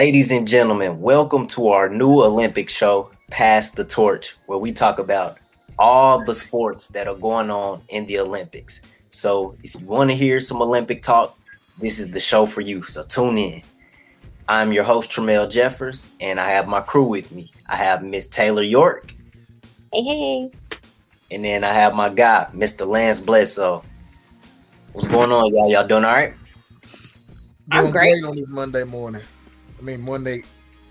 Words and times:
Ladies 0.00 0.30
and 0.30 0.48
gentlemen, 0.48 0.98
welcome 0.98 1.46
to 1.48 1.68
our 1.68 1.90
new 1.90 2.22
Olympic 2.22 2.70
show, 2.70 3.10
Pass 3.30 3.68
the 3.68 3.84
Torch, 3.84 4.34
where 4.46 4.56
we 4.56 4.72
talk 4.72 4.98
about 4.98 5.36
all 5.78 6.24
the 6.24 6.34
sports 6.34 6.88
that 6.88 7.06
are 7.06 7.14
going 7.14 7.50
on 7.50 7.82
in 7.90 8.06
the 8.06 8.18
Olympics. 8.18 8.80
So, 9.10 9.58
if 9.62 9.74
you 9.74 9.84
want 9.84 10.08
to 10.08 10.16
hear 10.16 10.40
some 10.40 10.62
Olympic 10.62 11.02
talk, 11.02 11.38
this 11.78 11.98
is 11.98 12.10
the 12.12 12.18
show 12.18 12.46
for 12.46 12.62
you. 12.62 12.82
So, 12.82 13.04
tune 13.04 13.36
in. 13.36 13.62
I'm 14.48 14.72
your 14.72 14.84
host, 14.84 15.10
Tramell 15.10 15.50
Jeffers, 15.50 16.08
and 16.18 16.40
I 16.40 16.48
have 16.48 16.66
my 16.66 16.80
crew 16.80 17.04
with 17.04 17.30
me. 17.30 17.52
I 17.66 17.76
have 17.76 18.02
Miss 18.02 18.26
Taylor 18.26 18.62
York. 18.62 19.14
Hey, 19.92 20.02
hey. 20.02 20.50
And 21.30 21.44
then 21.44 21.62
I 21.62 21.74
have 21.74 21.92
my 21.94 22.08
guy, 22.08 22.48
Mr. 22.54 22.86
Lance 22.86 23.20
Bledsoe. 23.20 23.84
What's 24.94 25.08
going 25.08 25.30
on, 25.30 25.54
y'all? 25.54 25.70
Y'all 25.70 25.86
doing 25.86 26.06
all 26.06 26.14
right? 26.14 26.34
I'm 27.70 27.90
great. 27.90 28.18
great 28.18 28.24
on 28.24 28.34
this 28.34 28.48
Monday 28.48 28.84
morning. 28.84 29.20
I 29.80 29.82
mean 29.82 30.02
Monday 30.02 30.42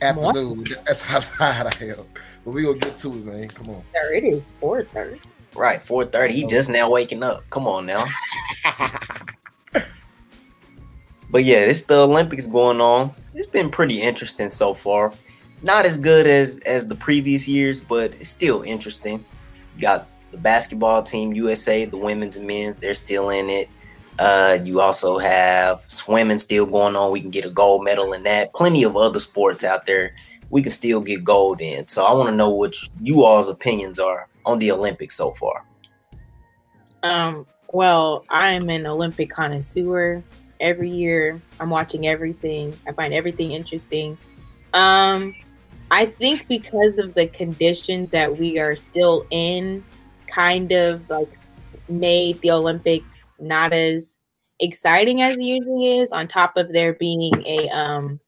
afternoon. 0.02 0.66
That's 0.86 1.02
how 1.02 1.20
tired 1.38 1.76
I 1.80 1.86
am. 1.86 2.06
But 2.44 2.52
we 2.52 2.64
gonna 2.64 2.78
get 2.78 2.98
to 3.00 3.10
it, 3.10 3.26
man. 3.26 3.48
Come 3.50 3.70
on. 3.70 3.84
Sir, 3.94 4.14
it 4.14 4.24
is 4.24 4.54
four 4.60 4.84
thirty. 4.84 5.22
Right, 5.56 5.80
4:30. 5.80 6.30
He 6.32 6.46
oh. 6.46 6.48
just 6.48 6.70
now 6.70 6.92
waking 6.92 7.24
up. 7.24 7.44
Come 7.50 7.68
on 7.68 7.86
now. 7.88 8.06
But 11.31 11.44
yeah, 11.44 11.58
it's 11.58 11.84
the 11.84 12.00
Olympics 12.00 12.48
going 12.48 12.81
on. 12.81 13.12
It's 13.36 13.48
been 13.48 13.70
pretty 13.70 14.02
interesting 14.02 14.50
so 14.50 14.73
far. 14.73 15.14
Not 15.62 15.86
as 15.86 15.98
good 15.98 16.26
as 16.26 16.58
as 16.59 16.88
the 16.88 16.96
previous 16.96 17.48
years, 17.48 17.81
but 17.81 18.14
it's 18.16 18.30
still 18.30 18.64
interesting. 18.64 19.24
You 19.76 19.81
got 19.81 20.08
the 20.31 20.38
basketball 20.38 21.03
team 21.03 21.34
USA, 21.34 21.86
the 21.86 21.98
women's 21.98 22.38
and 22.38 22.48
men's, 22.48 22.78
they're 22.78 22.94
still 22.94 23.30
in 23.30 23.50
it. 23.50 23.70
Uh, 24.20 24.59
you 24.64 24.81
also 24.81 25.17
have 25.17 25.84
swimming 25.88 26.38
still 26.38 26.66
going 26.66 26.95
on. 26.95 27.12
We 27.12 27.22
can 27.22 27.30
get 27.30 27.45
a 27.45 27.50
gold 27.50 27.84
medal 27.84 28.14
in 28.14 28.23
that. 28.23 28.53
Plenty 28.53 28.84
of 28.84 28.98
other 28.98 29.20
sports 29.20 29.64
out 29.64 29.86
there 29.86 30.14
we 30.50 30.62
can 30.62 30.72
still 30.72 31.02
get 31.02 31.23
gold 31.23 31.62
in. 31.62 31.88
So 31.88 32.06
I 32.06 32.14
want 32.14 32.30
to 32.30 32.36
know 32.36 32.50
what 32.50 32.75
you 33.02 33.23
all's 33.23 33.50
opinions 33.50 34.00
are 34.00 34.28
on 34.45 34.59
the 34.59 34.72
Olympics 34.72 35.16
so 35.16 35.31
far. 35.31 35.66
Um, 37.03 37.45
well, 37.72 38.25
I 38.30 38.52
am 38.52 38.70
an 38.70 38.86
Olympic 38.86 39.30
connoisseur. 39.30 40.23
Every 40.59 40.90
year, 40.90 41.42
I'm 41.59 41.70
watching 41.70 42.08
everything. 42.08 42.75
I 42.88 42.92
find 42.92 43.14
everything 43.14 43.52
interesting. 43.52 44.17
Um, 44.73 45.34
I 45.92 46.08
think 46.08 46.47
because 46.47 46.97
of 46.97 47.14
the 47.14 47.28
conditions 47.28 48.09
that 48.09 48.38
we 48.38 48.59
are 48.59 48.75
still 48.75 49.25
in, 49.31 49.84
kind 50.28 50.72
of 50.72 51.09
like 51.09 51.31
made 51.88 52.40
the 52.42 52.52
Olympics 52.52 53.25
not 53.42 53.73
as 53.73 54.16
exciting 54.59 55.22
as 55.22 55.38
it 55.38 55.44
usually 55.44 56.00
is. 56.00 56.12
On 56.12 56.28
top 56.28 56.58
of 56.58 56.72
there 56.73 56.94
being 56.94 57.32
a 57.46 57.70
um 57.70 58.20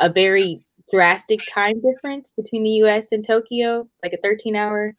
a 0.00 0.12
very 0.12 0.64
drastic 0.90 1.40
time 1.52 1.80
difference 1.80 2.32
between 2.36 2.62
the 2.62 2.70
U.S. 2.70 3.08
and 3.10 3.26
Tokyo, 3.26 3.88
like 4.02 4.12
a 4.12 4.18
13 4.22 4.56
hour 4.56 4.94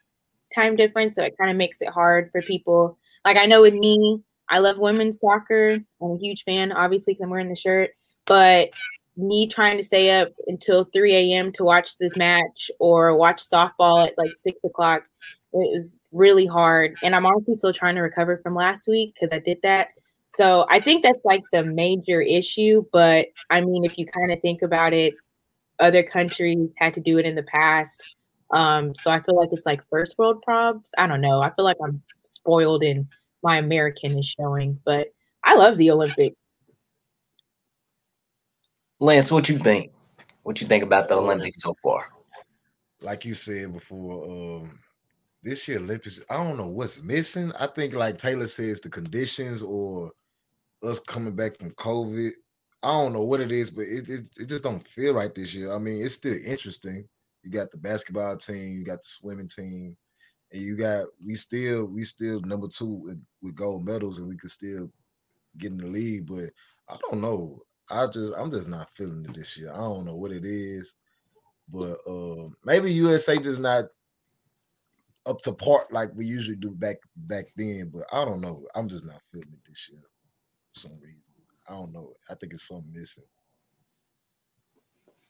time 0.54 0.76
difference. 0.76 1.16
So 1.16 1.24
it 1.24 1.38
kind 1.38 1.52
of 1.52 1.58
makes 1.58 1.82
it 1.82 1.90
hard 1.90 2.30
for 2.32 2.42
people. 2.42 2.98
Like 3.26 3.38
I 3.38 3.46
know 3.46 3.62
with 3.62 3.74
me, 3.74 4.22
I 4.50 4.60
love 4.60 4.78
women's 4.78 5.20
soccer. 5.20 5.78
I'm 6.02 6.12
a 6.12 6.18
huge 6.18 6.44
fan, 6.44 6.72
obviously, 6.72 7.14
because 7.14 7.24
I'm 7.24 7.30
wearing 7.30 7.50
the 7.50 7.56
shirt. 7.56 7.92
But 8.26 8.70
me 9.16 9.48
trying 9.48 9.78
to 9.78 9.84
stay 9.84 10.20
up 10.20 10.30
until 10.48 10.86
3 10.86 11.16
a.m. 11.16 11.52
to 11.54 11.64
watch 11.64 11.98
this 11.98 12.16
match 12.16 12.70
or 12.80 13.16
watch 13.16 13.38
softball 13.38 14.08
at 14.08 14.18
like 14.18 14.32
six 14.46 14.60
o'clock, 14.64 15.04
it 15.62 15.72
was 15.72 15.96
really 16.12 16.46
hard. 16.46 16.96
And 17.04 17.16
I'm 17.16 17.26
honestly 17.26 17.54
still 17.54 17.74
trying 17.74 17.96
to 17.96 18.02
recover 18.02 18.40
from 18.44 18.56
last 18.56 18.88
week 18.88 19.14
because 19.14 19.36
I 19.36 19.40
did 19.40 19.60
that. 19.64 19.90
So 20.30 20.66
I 20.70 20.80
think 20.80 21.04
that's 21.04 21.24
like 21.24 21.44
the 21.52 21.64
major 21.64 22.22
issue. 22.22 22.84
But 22.92 23.28
I 23.50 23.62
mean, 23.62 23.86
if 23.86 23.98
you 23.98 24.06
kind 24.06 24.32
of 24.32 24.40
think 24.42 24.62
about 24.62 24.94
it, 24.94 25.14
other 25.80 26.04
countries 26.04 26.74
had 26.78 26.94
to 26.96 27.02
do 27.02 27.18
it 27.18 27.26
in 27.26 27.36
the 27.36 27.44
past. 27.44 28.04
Um, 28.52 28.94
so 28.96 29.12
I 29.12 29.22
feel 29.22 29.36
like 29.36 29.50
it's 29.52 29.66
like 29.66 29.82
first 29.90 30.18
world 30.18 30.42
problems. 30.42 30.90
I 30.98 31.08
don't 31.08 31.22
know. 31.22 31.42
I 31.42 31.52
feel 31.52 31.66
like 31.66 31.78
I'm 31.84 32.02
spoiled 32.26 32.84
and 32.84 33.08
my 33.44 33.58
American 33.58 34.18
is 34.18 34.26
showing, 34.26 34.80
but 34.86 35.10
I 35.44 35.56
love 35.56 35.78
the 35.78 35.92
Olympics. 35.92 36.36
Lance, 39.00 39.32
what 39.32 39.48
you 39.48 39.60
think? 39.60 39.92
What 40.44 40.62
you 40.62 40.68
think 40.68 40.84
about 40.84 41.08
the 41.08 41.16
Olympics 41.16 41.62
so 41.62 41.76
far? 41.84 42.08
like 43.02 43.26
you 43.26 43.34
said 43.34 43.74
before, 43.74 44.26
um, 44.26 44.80
this 45.44 45.68
year 45.68 45.80
Olympics, 45.80 46.22
I 46.30 46.38
don't 46.38 46.58
know 46.58 46.68
what's 46.68 47.02
missing. 47.02 47.52
I 47.54 47.68
think 47.68 47.94
like 47.94 48.18
Taylor 48.18 48.48
says 48.48 48.82
the 48.82 48.90
conditions 48.90 49.62
or 49.62 50.12
us 50.84 51.00
coming 51.00 51.36
back 51.36 51.58
from 51.58 51.72
COVID. 51.72 52.32
I 52.84 52.92
don't 52.92 53.14
know 53.14 53.24
what 53.24 53.42
it 53.42 53.52
is, 53.52 53.70
but 53.70 53.86
it, 53.86 54.10
it, 54.10 54.30
it 54.40 54.46
just 54.46 54.64
don't 54.64 54.88
feel 54.88 55.14
right 55.14 55.34
this 55.34 55.54
year. 55.54 55.74
I 55.74 55.78
mean, 55.78 56.04
it's 56.04 56.16
still 56.16 56.38
interesting. 56.46 57.08
You 57.44 57.52
got 57.52 57.72
the 57.72 57.78
basketball 57.78 58.38
team, 58.38 58.78
you 58.78 58.86
got 58.86 59.02
the 59.02 59.08
swimming 59.08 59.48
team, 59.48 59.96
and 60.52 60.62
you 60.62 60.78
got 60.78 61.06
we 61.24 61.36
still 61.36 61.86
we 61.86 62.04
still 62.04 62.40
number 62.42 62.68
two 62.68 62.86
with, 62.86 63.24
with 63.42 63.56
gold 63.56 63.86
medals, 63.86 64.20
and 64.20 64.28
we 64.28 64.38
could 64.38 64.52
still 64.52 64.92
get 65.58 65.72
in 65.72 65.78
the 65.78 65.88
lead. 65.88 66.28
But 66.28 66.50
I 66.90 66.98
don't 67.10 67.22
know. 67.22 67.62
I 67.90 68.08
just 68.08 68.34
I'm 68.38 68.52
just 68.52 68.68
not 68.68 68.90
feeling 68.96 69.26
it 69.28 69.34
this 69.34 69.58
year. 69.58 69.72
I 69.74 69.78
don't 69.78 70.06
know 70.06 70.16
what 70.16 70.32
it 70.32 70.46
is, 70.46 70.96
but 71.70 71.98
um, 72.08 72.56
maybe 72.64 72.92
USA 72.94 73.38
just 73.38 73.60
not 73.60 73.86
up 75.28 75.40
to 75.42 75.54
part 75.54 75.92
like 75.92 76.10
we 76.16 76.26
usually 76.26 76.58
do 76.58 76.72
back 76.72 76.98
back 77.16 77.46
then. 77.56 77.92
But 77.94 78.04
I 78.12 78.26
don't 78.26 78.42
know. 78.42 78.64
I'm 78.76 78.88
just 78.88 79.06
not 79.06 79.22
feeling 79.32 79.50
it 79.52 79.70
this 79.70 79.90
year 79.92 80.02
for 80.74 80.80
some 80.82 81.00
reason. 81.02 81.22
I 81.68 81.74
don't 81.74 81.94
know. 81.94 82.14
I 82.30 82.36
think 82.36 82.54
it's 82.54 82.68
something 82.68 82.92
missing. 82.94 83.24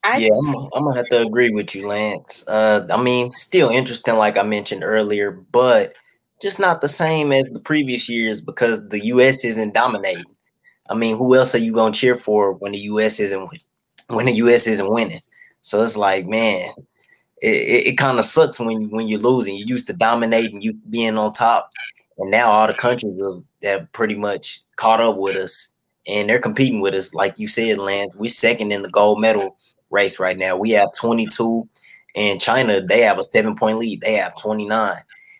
I 0.04 0.18
Yeah, 0.18 0.34
I'm, 0.38 0.56
I'm 0.56 0.84
gonna 0.84 0.96
have 0.96 1.10
to 1.10 1.22
agree 1.22 1.50
with 1.50 1.76
you, 1.76 1.88
Lance. 1.88 2.48
Uh, 2.48 2.86
I 2.90 3.02
mean, 3.02 3.34
still 3.34 3.70
interesting, 3.70 4.16
like 4.16 4.38
I 4.38 4.44
mentioned 4.44 4.84
earlier, 4.84 5.32
but 5.32 5.94
just 6.42 6.60
not 6.60 6.82
the 6.82 6.88
same 6.88 7.32
as 7.32 7.50
the 7.50 7.60
previous 7.60 8.08
years 8.08 8.40
because 8.40 8.88
the 8.90 9.06
U.S. 9.08 9.44
isn't 9.44 9.74
dominating. 9.74 10.36
I 10.90 10.94
mean, 10.94 11.18
who 11.18 11.36
else 11.36 11.56
are 11.56 11.60
you 11.60 11.74
gonna 11.74 11.94
cheer 11.94 12.16
for 12.16 12.54
when 12.54 12.72
the 12.74 12.80
U.S. 12.80 13.20
isn't 13.20 13.50
when 14.08 14.28
the 14.28 14.34
U.S. 14.34 14.68
isn't 14.68 14.94
winning? 14.94 15.22
So 15.62 15.84
it's 15.84 15.98
like, 15.98 16.26
man, 16.28 16.72
it, 17.42 17.88
it, 17.88 17.98
kind 17.98 18.18
of 18.18 18.26
sucks 18.26 18.60
when 18.60 18.90
when 18.90 19.08
you're 19.08 19.20
losing. 19.20 19.56
You 19.56 19.66
used 19.66 19.88
to 19.88 19.94
dominating, 19.94 20.62
you 20.62 20.74
being 20.90 21.18
on 21.18 21.34
top, 21.34 21.72
and 22.18 22.32
now 22.32 22.52
all 22.52 22.68
the 22.68 22.74
countries 22.74 23.20
have, 23.20 23.44
have 23.64 23.92
pretty 23.92 24.16
much 24.16 24.62
caught 24.76 25.02
up 25.02 25.18
with 25.18 25.36
us, 25.36 25.74
and 26.08 26.30
they're 26.30 26.40
competing 26.40 26.82
with 26.82 26.94
us. 26.94 27.14
Like 27.14 27.38
you 27.38 27.48
said, 27.48 27.78
Lance, 27.78 28.16
we're 28.16 28.30
second 28.30 28.72
in 28.72 28.82
the 28.82 28.90
gold 28.90 29.22
medal 29.22 29.58
race 29.90 30.20
right 30.20 30.38
now. 30.38 30.58
We 30.58 30.72
have 30.72 30.90
22, 30.98 31.68
and 32.16 32.42
China 32.42 32.82
they 32.82 33.02
have 33.02 33.20
a 33.20 33.24
seven 33.24 33.56
point 33.56 33.78
lead. 33.78 34.02
They 34.02 34.14
have 34.14 34.36
29. 34.38 34.98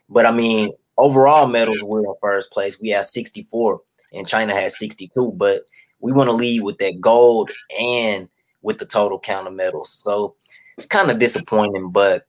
But 0.10 0.26
I 0.26 0.32
mean, 0.32 0.72
overall 0.98 1.48
medals 1.48 1.82
we're 1.82 2.00
in 2.00 2.14
first 2.22 2.52
place. 2.52 2.80
We 2.80 2.90
have 2.90 3.08
64, 3.08 3.82
and 4.14 4.28
China 4.28 4.54
has 4.54 4.78
62. 4.78 5.34
But 5.36 5.64
we 6.00 6.12
want 6.12 6.28
to 6.28 6.34
lead 6.34 6.62
with 6.62 6.78
that 6.78 7.02
gold 7.02 7.52
and 7.80 8.30
with 8.62 8.78
the 8.78 8.86
total 8.86 9.20
count 9.20 9.48
of 9.48 9.54
medals. 9.54 9.92
So 9.92 10.36
it's 10.78 10.88
kind 10.88 11.10
of 11.12 11.20
disappointing, 11.20 11.92
but 11.92 12.26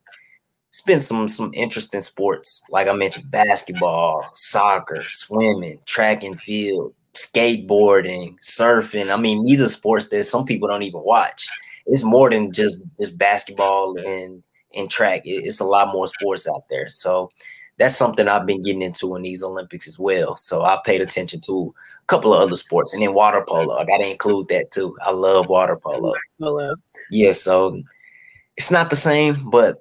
it's 0.71 0.83
been 0.83 1.01
some 1.01 1.29
some 1.29 1.51
interesting 1.55 2.01
sports. 2.01 2.63
Like 2.71 2.89
I 2.89 2.93
mentioned, 2.93 3.31
basketball, 3.31 4.29
soccer, 4.35 5.05
swimming, 5.09 5.81
track 5.87 6.23
and 6.23 6.41
field, 6.41 6.95
skateboarding, 7.15 8.37
surfing. 8.41 9.13
I 9.13 9.17
mean, 9.17 9.45
these 9.45 9.61
are 9.61 9.69
sports 9.69 10.09
that 10.09 10.25
some 10.25 10.45
people 10.45 10.69
don't 10.69 10.83
even 10.83 11.03
watch. 11.05 11.49
It's 11.87 12.05
more 12.05 12.31
than 12.31 12.53
just 12.53 12.85
just 13.01 13.19
basketball 13.19 13.97
and 13.99 14.43
and 14.75 14.91
track. 14.91 15.23
It's 15.25 15.61
a 15.61 15.65
lot 15.65 15.93
more 15.93 16.07
sports 16.07 16.47
out 16.47 16.65
there. 16.69 16.89
So 16.89 17.31
that's 17.79 17.97
something 17.97 18.29
I've 18.29 18.47
been 18.47 18.63
getting 18.63 18.83
into 18.83 19.17
in 19.17 19.23
these 19.23 19.43
Olympics 19.43 19.87
as 19.89 19.99
well. 19.99 20.37
So 20.37 20.63
I 20.63 20.79
paid 20.85 21.01
attention 21.01 21.41
to 21.43 21.75
a 22.03 22.07
couple 22.07 22.35
of 22.35 22.41
other 22.41 22.57
sports 22.57 22.93
and 22.93 23.03
then 23.03 23.15
water 23.15 23.45
polo. 23.47 23.79
I 23.79 23.85
got 23.85 23.99
to 23.99 24.11
include 24.11 24.49
that 24.49 24.71
too. 24.71 24.97
I 25.01 25.13
love 25.13 25.49
water 25.49 25.77
polo. 25.77 26.13
Hello. 26.39 26.75
Yeah, 27.11 27.33
so 27.33 27.81
it's 28.59 28.73
not 28.73 28.91
the 28.91 28.97
same, 28.97 29.49
but 29.51 29.79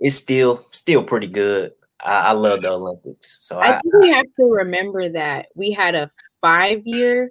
it's 0.00 0.16
still 0.16 0.66
still 0.72 1.02
pretty 1.02 1.28
good. 1.28 1.72
I, 2.00 2.18
I 2.18 2.32
love 2.32 2.60
the 2.60 2.70
Olympics. 2.70 3.46
So 3.46 3.60
I 3.60 3.76
I, 3.76 3.80
think 3.80 3.94
we 3.94 4.08
have 4.10 4.26
to 4.38 4.44
remember 4.44 5.08
that 5.10 5.46
we 5.54 5.70
had 5.70 5.94
a 5.94 6.10
five 6.42 6.82
year 6.84 7.30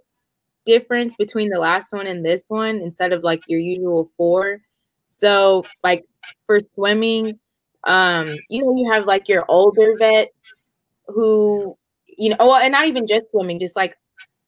difference 0.65 1.15
between 1.15 1.49
the 1.49 1.59
last 1.59 1.91
one 1.91 2.07
and 2.07 2.25
this 2.25 2.43
one 2.47 2.77
instead 2.77 3.11
of 3.11 3.23
like 3.23 3.41
your 3.47 3.59
usual 3.59 4.09
four. 4.15 4.61
So 5.03 5.65
like 5.83 6.05
for 6.45 6.59
swimming, 6.75 7.39
um, 7.83 8.27
you 8.49 8.61
know, 8.63 8.75
you 8.77 8.89
have 8.91 9.05
like 9.05 9.27
your 9.27 9.45
older 9.49 9.95
vets 9.99 10.69
who, 11.07 11.77
you 12.17 12.29
know, 12.29 12.37
well, 12.39 12.55
and 12.55 12.71
not 12.71 12.87
even 12.87 13.05
just 13.05 13.31
swimming, 13.31 13.59
just 13.59 13.75
like 13.75 13.97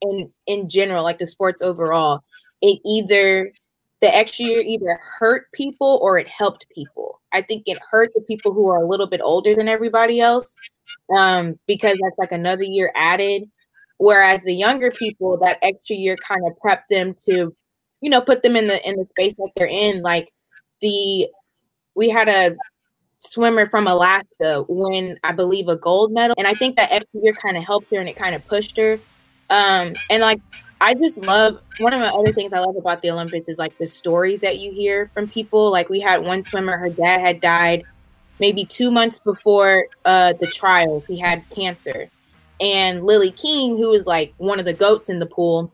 in 0.02 0.32
in 0.48 0.70
general, 0.70 1.04
like 1.04 1.20
the 1.20 1.28
sports 1.28 1.62
overall, 1.62 2.24
it 2.62 2.80
either 2.86 3.52
the 4.02 4.14
extra 4.16 4.46
year 4.46 4.62
either 4.62 5.00
hurt 5.20 5.52
people 5.54 6.00
or 6.02 6.18
it 6.18 6.28
helped 6.28 6.68
people. 6.74 7.22
I 7.32 7.42
think 7.42 7.64
it 7.66 7.80
hurt 7.90 8.12
the 8.16 8.22
people 8.22 8.54
who 8.54 8.70
are 8.70 8.82
a 8.82 8.88
little 8.88 9.08
bit 9.08 9.22
older 9.24 9.56
than 9.56 9.68
everybody 9.68 10.20
else 10.20 10.56
um, 11.16 11.58
because 11.68 11.98
that's 12.02 12.18
like 12.18 12.32
another 12.32 12.64
year 12.64 12.92
added. 12.96 13.44
Whereas 13.98 14.42
the 14.44 14.56
younger 14.56 14.90
people, 14.90 15.38
that 15.40 15.60
extra 15.62 15.96
year 15.96 16.18
kind 16.28 16.42
of 16.48 16.54
prepped 16.64 16.88
them 16.90 17.16
to 17.28 17.56
you 18.02 18.10
know, 18.10 18.20
put 18.20 18.44
them 18.44 18.56
in 18.56 18.68
the 18.68 18.88
in 18.88 18.98
the 18.98 19.06
space 19.12 19.34
that 19.36 19.52
they're 19.56 19.68
in. 19.68 20.02
Like 20.02 20.34
the 20.82 21.30
we 21.96 22.10
had 22.10 22.28
a 22.28 22.56
swimmer 23.20 23.70
from 23.70 23.88
Alaska 23.88 24.66
win, 24.68 25.18
I 25.24 25.32
believe, 25.32 25.68
a 25.68 25.76
gold 25.76 26.12
medal, 26.12 26.36
and 26.38 26.48
I 26.48 26.54
think 26.56 26.76
that 26.76 26.92
extra 26.92 27.22
year 27.22 27.34
kind 27.34 27.56
of 27.56 27.64
helped 27.64 27.92
her 27.92 28.00
and 28.00 28.10
it 28.10 28.16
kind 28.16 28.36
of 28.36 28.46
pushed 28.48 28.76
her. 28.78 28.94
Um, 29.50 29.94
and 30.10 30.22
like 30.22 30.42
I 30.82 30.96
just 30.96 31.20
love 31.20 31.60
one 31.78 31.94
of 31.94 32.02
the 32.02 32.12
other 32.12 32.34
things 32.34 32.54
I 32.54 32.60
love 32.60 32.76
about 32.76 33.04
the 33.04 33.12
Olympics 33.12 33.48
is 33.48 33.60
like 33.60 33.78
the 33.78 33.86
stories 33.86 34.42
that 34.42 34.58
you 34.58 34.72
hear 34.72 35.12
from 35.14 35.28
people. 35.28 35.70
Like 35.70 35.90
we 35.90 36.00
had 36.00 36.26
one 36.26 36.42
swimmer, 36.42 36.76
her 36.76 36.90
dad 36.90 37.22
had 37.22 37.40
died 37.40 37.84
maybe 38.40 38.66
two 38.66 38.90
months 38.90 39.20
before 39.20 39.86
uh, 40.06 40.34
the 40.34 40.48
trials. 40.48 41.06
He 41.06 41.20
had 41.20 41.48
cancer, 41.52 42.10
and 42.60 43.06
Lily 43.06 43.30
King, 43.30 43.78
who 43.78 43.92
was 43.92 44.08
like 44.08 44.34
one 44.38 44.58
of 44.60 44.66
the 44.66 44.74
goats 44.74 45.12
in 45.12 45.20
the 45.20 45.28
pool, 45.28 45.72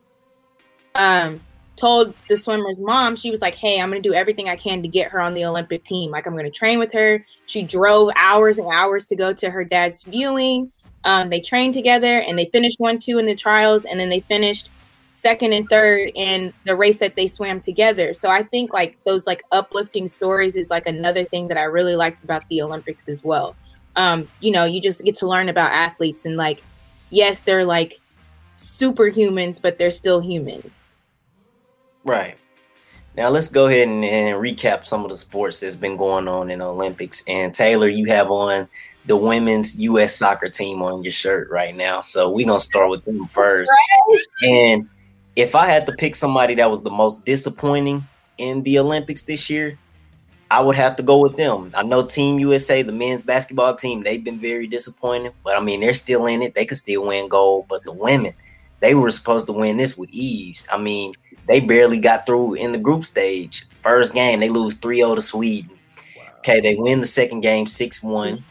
um, 0.94 1.40
told 1.78 2.14
the 2.28 2.36
swimmer's 2.36 2.82
mom, 2.82 3.16
she 3.16 3.32
was 3.32 3.40
like, 3.40 3.56
Hey, 3.56 3.80
I'm 3.80 3.90
going 3.90 4.04
to 4.04 4.10
do 4.10 4.14
everything 4.14 4.50
I 4.50 4.58
can 4.58 4.82
to 4.82 4.90
get 4.90 5.12
her 5.12 5.22
on 5.22 5.34
the 5.34 5.46
Olympic 5.46 5.86
team. 5.86 6.12
Like, 6.12 6.28
I'm 6.28 6.34
going 6.34 6.44
to 6.44 6.52
train 6.52 6.80
with 6.80 6.92
her. 6.92 7.26
She 7.46 7.64
drove 7.64 8.10
hours 8.18 8.58
and 8.58 8.70
hours 8.70 9.06
to 9.06 9.16
go 9.16 9.32
to 9.32 9.50
her 9.50 9.64
dad's 9.64 10.04
viewing. 10.04 10.74
Um, 11.06 11.30
they 11.30 11.40
trained 11.40 11.74
together 11.74 12.20
and 12.20 12.38
they 12.38 12.50
finished 12.52 12.78
one, 12.82 13.00
two 13.00 13.20
in 13.20 13.26
the 13.26 13.36
trials, 13.36 13.86
and 13.86 13.98
then 13.98 14.10
they 14.10 14.20
finished 14.20 14.70
second 15.18 15.52
and 15.52 15.68
third 15.68 16.12
in 16.14 16.54
the 16.66 16.76
race 16.76 17.00
that 17.00 17.16
they 17.16 17.28
swam 17.28 17.60
together. 17.60 18.14
So 18.14 18.30
I 18.30 18.44
think 18.44 18.72
like 18.72 19.04
those 19.04 19.26
like 19.26 19.42
uplifting 19.52 20.08
stories 20.08 20.56
is 20.56 20.70
like 20.70 20.86
another 20.86 21.26
thing 21.26 21.48
that 21.48 21.58
I 21.58 21.64
really 21.64 21.96
liked 21.96 22.24
about 22.24 22.48
the 22.50 22.62
Olympics 22.62 23.08
as 23.10 23.24
well. 23.24 23.56
Um, 23.96 24.28
you 24.42 24.52
know, 24.52 24.66
you 24.66 24.80
just 24.80 25.04
get 25.04 25.16
to 25.16 25.28
learn 25.28 25.50
about 25.50 25.72
athletes 25.72 26.26
and 26.26 26.38
like, 26.38 26.62
yes, 27.10 27.40
they're 27.40 27.66
like 27.66 28.00
superhumans, 28.60 29.60
but 29.60 29.80
they're 29.80 29.90
still 29.90 30.20
humans. 30.20 30.96
Right. 32.04 32.38
Now 33.16 33.30
let's 33.30 33.50
go 33.50 33.66
ahead 33.66 33.88
and, 33.88 34.06
and, 34.06 34.36
recap 34.36 34.86
some 34.86 35.04
of 35.04 35.10
the 35.10 35.18
sports 35.18 35.60
that's 35.60 35.76
been 35.76 35.98
going 35.98 36.28
on 36.28 36.52
in 36.52 36.60
the 36.60 36.66
Olympics. 36.66 37.24
And 37.28 37.56
Taylor, 37.56 37.90
you 37.90 38.06
have 38.06 38.30
on 38.30 38.68
the 39.08 39.18
women's 39.18 39.76
U.S. 39.80 40.16
soccer 40.16 40.50
team 40.50 40.84
on 40.84 41.02
your 41.02 41.12
shirt 41.12 41.50
right 41.50 41.76
now, 41.76 42.02
so 42.02 42.30
we're 42.30 42.46
gonna 42.46 42.60
start 42.60 42.92
with 42.92 43.04
them 43.06 43.26
first. 43.30 43.72
And 44.44 44.88
if 45.38 45.54
I 45.54 45.68
had 45.68 45.86
to 45.86 45.92
pick 45.94 46.16
somebody 46.16 46.56
that 46.56 46.70
was 46.70 46.82
the 46.82 46.90
most 46.90 47.24
disappointing 47.24 48.06
in 48.40 48.64
the 48.64 48.80
Olympics 48.80 49.22
this 49.22 49.52
year, 49.52 49.78
I 50.50 50.62
would 50.62 50.76
have 50.76 50.96
to 50.96 51.04
go 51.04 51.20
with 51.20 51.38
them. 51.38 51.72
I 51.76 51.84
know 51.84 52.04
Team 52.04 52.40
USA, 52.40 52.82
the 52.82 52.92
men's 52.92 53.22
basketball 53.22 53.76
team, 53.76 54.02
they've 54.02 54.24
been 54.24 54.40
very 54.40 54.66
disappointing, 54.66 55.34
but 55.44 55.56
I 55.56 55.60
mean, 55.60 55.80
they're 55.80 55.94
still 55.94 56.26
in 56.26 56.42
it. 56.42 56.56
They 56.56 56.66
could 56.66 56.78
still 56.78 57.06
win 57.06 57.28
gold, 57.28 57.68
but 57.68 57.84
the 57.84 57.92
women, 57.92 58.34
they 58.80 58.96
were 58.96 59.12
supposed 59.12 59.46
to 59.46 59.54
win 59.54 59.78
this 59.78 59.96
with 59.96 60.10
ease. 60.12 60.68
I 60.72 60.80
mean, 60.80 61.14
they 61.48 61.60
barely 61.60 62.00
got 62.00 62.26
through 62.26 62.56
in 62.56 62.72
the 62.72 62.80
group 62.80 63.06
stage. 63.06 63.66
First 63.84 64.16
game, 64.16 64.40
they 64.40 64.50
lose 64.50 64.74
3 64.74 64.98
0 64.98 65.16
to 65.16 65.22
Sweden. 65.22 65.70
Wow. 66.18 66.24
Okay, 66.40 66.62
they 66.62 66.76
win 66.76 67.00
the 67.00 67.08
second 67.08 67.42
game 67.42 67.68
6 67.68 68.02
1. 68.02 68.38
Hmm. 68.38 68.44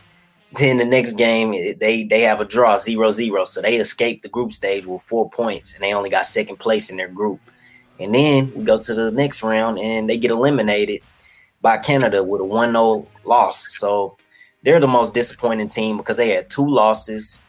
Then 0.59 0.79
the 0.79 0.85
next 0.85 1.15
game, 1.15 1.51
they 1.79 2.05
they 2.05 2.23
have 2.23 2.41
a 2.41 2.45
draw 2.45 2.79
0 2.79 3.11
0. 3.11 3.45
So 3.45 3.61
they 3.61 3.77
escaped 3.77 4.23
the 4.23 4.29
group 4.29 4.53
stage 4.53 4.87
with 4.87 5.03
four 5.03 5.29
points 5.29 5.75
and 5.75 5.83
they 5.83 5.93
only 5.93 6.11
got 6.11 6.27
second 6.27 6.57
place 6.57 6.91
in 6.91 6.97
their 6.97 7.09
group. 7.09 7.41
And 7.99 8.15
then 8.15 8.53
we 8.55 8.65
go 8.65 8.79
to 8.79 8.95
the 8.95 9.11
next 9.11 9.43
round 9.43 9.79
and 9.79 10.09
they 10.09 10.19
get 10.19 10.31
eliminated 10.31 11.03
by 11.61 11.79
Canada 11.79 12.23
with 12.23 12.41
a 12.41 12.45
1 12.45 12.73
0 12.73 13.07
loss. 13.25 13.79
So 13.79 14.17
they're 14.63 14.81
the 14.81 14.89
most 14.89 15.15
disappointing 15.15 15.69
team 15.69 15.97
because 15.97 16.17
they 16.17 16.31
had 16.31 16.51
two 16.51 16.69
losses 16.69 17.43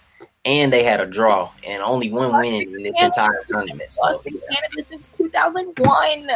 and 0.45 0.71
they 0.71 0.83
had 0.83 1.00
a 1.00 1.06
draw 1.06 1.51
and 1.65 1.83
only 1.83 2.10
one 2.10 2.31
win 2.38 2.74
in 2.74 2.83
this 2.83 3.01
entire 3.01 3.44
tournament. 3.45 3.92
So, 3.92 4.21
yeah. 4.25 4.39
Canada 4.50 4.88
since 4.89 5.10
2001. 5.18 6.27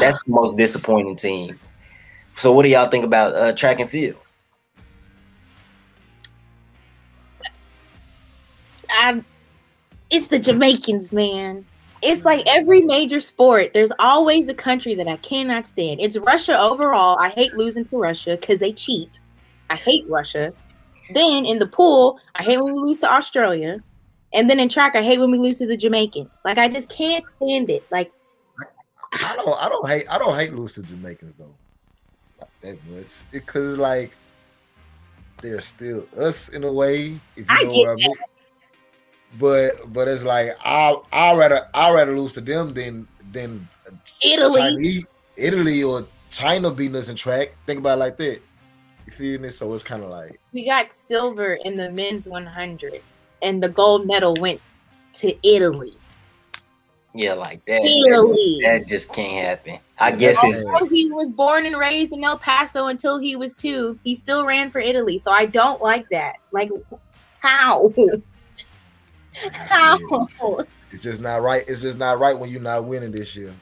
That's 0.00 0.22
the 0.24 0.30
most 0.30 0.56
disappointing 0.56 1.16
team. 1.16 1.58
So, 2.36 2.52
what 2.52 2.62
do 2.62 2.68
y'all 2.68 2.88
think 2.88 3.04
about 3.04 3.34
uh, 3.34 3.52
track 3.52 3.80
and 3.80 3.90
field? 3.90 4.16
I, 8.98 9.24
it's 10.10 10.26
the 10.26 10.38
Jamaicans, 10.38 11.12
man. 11.12 11.64
It's 12.02 12.24
like 12.24 12.46
every 12.46 12.82
major 12.82 13.20
sport. 13.20 13.72
There's 13.74 13.92
always 13.98 14.48
a 14.48 14.54
country 14.54 14.94
that 14.94 15.08
I 15.08 15.16
cannot 15.16 15.66
stand. 15.66 16.00
It's 16.00 16.16
Russia 16.16 16.58
overall. 16.58 17.18
I 17.18 17.30
hate 17.30 17.54
losing 17.54 17.84
to 17.86 17.96
Russia 17.98 18.36
because 18.36 18.58
they 18.58 18.72
cheat. 18.72 19.20
I 19.70 19.76
hate 19.76 20.08
Russia. 20.08 20.52
Then 21.14 21.44
in 21.44 21.58
the 21.58 21.66
pool, 21.66 22.20
I 22.34 22.42
hate 22.42 22.58
when 22.58 22.72
we 22.72 22.78
lose 22.78 23.00
to 23.00 23.12
Australia. 23.12 23.82
And 24.34 24.48
then 24.48 24.60
in 24.60 24.68
track, 24.68 24.94
I 24.94 25.02
hate 25.02 25.18
when 25.18 25.30
we 25.30 25.38
lose 25.38 25.58
to 25.58 25.66
the 25.66 25.76
Jamaicans. 25.76 26.42
Like 26.44 26.58
I 26.58 26.68
just 26.68 26.88
can't 26.88 27.28
stand 27.28 27.70
it. 27.70 27.84
Like 27.90 28.12
I 29.12 29.34
don't 29.36 29.54
I 29.58 29.68
don't 29.68 29.88
hate 29.88 30.06
I 30.10 30.18
don't 30.18 30.38
hate 30.38 30.52
losing 30.52 30.84
to 30.84 30.90
Jamaicans 30.90 31.34
though. 31.36 31.54
Not 32.38 32.50
that 32.60 32.78
much. 32.90 33.22
Because 33.30 33.78
like 33.78 34.12
they're 35.40 35.60
still 35.60 36.06
us 36.18 36.48
in 36.50 36.64
a 36.64 36.72
way. 36.72 37.18
If 37.36 37.38
you 37.38 37.46
I 37.48 37.62
know 37.62 37.70
what 37.70 37.88
I 37.88 37.94
mean. 37.94 38.14
But 39.38 39.92
but 39.92 40.08
it's 40.08 40.24
like 40.24 40.56
I 40.64 40.96
I 41.12 41.36
rather 41.36 41.68
I 41.74 41.92
rather 41.92 42.18
lose 42.18 42.32
to 42.34 42.40
them 42.40 42.72
than 42.72 43.06
than 43.32 43.68
Italy, 44.24 44.60
Chinese, 44.60 45.06
Italy 45.36 45.82
or 45.82 46.06
China 46.30 46.70
beating 46.70 46.96
us 46.96 47.08
in 47.08 47.16
track. 47.16 47.54
Think 47.66 47.78
about 47.80 47.98
it 47.98 48.00
like 48.00 48.16
that. 48.18 48.40
You 49.06 49.12
feel 49.12 49.40
me? 49.40 49.50
So 49.50 49.72
it's 49.74 49.84
kind 49.84 50.02
of 50.02 50.10
like 50.10 50.40
we 50.52 50.64
got 50.64 50.92
silver 50.92 51.58
in 51.64 51.76
the 51.76 51.90
men's 51.90 52.26
100, 52.26 53.02
and 53.42 53.62
the 53.62 53.68
gold 53.68 54.06
medal 54.06 54.34
went 54.40 54.60
to 55.14 55.34
Italy. 55.46 55.94
Yeah, 57.14 57.34
like 57.34 57.64
that. 57.66 57.80
Italy. 57.84 58.60
That 58.62 58.86
just 58.86 59.12
can't 59.12 59.44
happen. 59.44 59.78
I 59.98 60.12
guess 60.12 60.38
it's. 60.42 60.62
He 60.90 61.10
was 61.10 61.28
born 61.28 61.66
and 61.66 61.76
raised 61.76 62.12
in 62.12 62.22
El 62.22 62.38
Paso 62.38 62.86
until 62.86 63.18
he 63.18 63.34
was 63.34 63.54
two. 63.54 63.98
He 64.04 64.14
still 64.14 64.46
ran 64.46 64.70
for 64.70 64.78
Italy, 64.78 65.18
so 65.18 65.30
I 65.30 65.46
don't 65.46 65.82
like 65.82 66.08
that. 66.10 66.36
Like, 66.52 66.70
how? 67.40 67.92
how? 69.52 69.98
It's 70.90 71.02
just 71.02 71.20
not 71.20 71.42
right. 71.42 71.64
It's 71.68 71.80
just 71.80 71.98
not 71.98 72.18
right 72.18 72.38
when 72.38 72.50
you're 72.50 72.60
not 72.60 72.84
winning 72.84 73.12
this 73.12 73.36
year. 73.36 73.52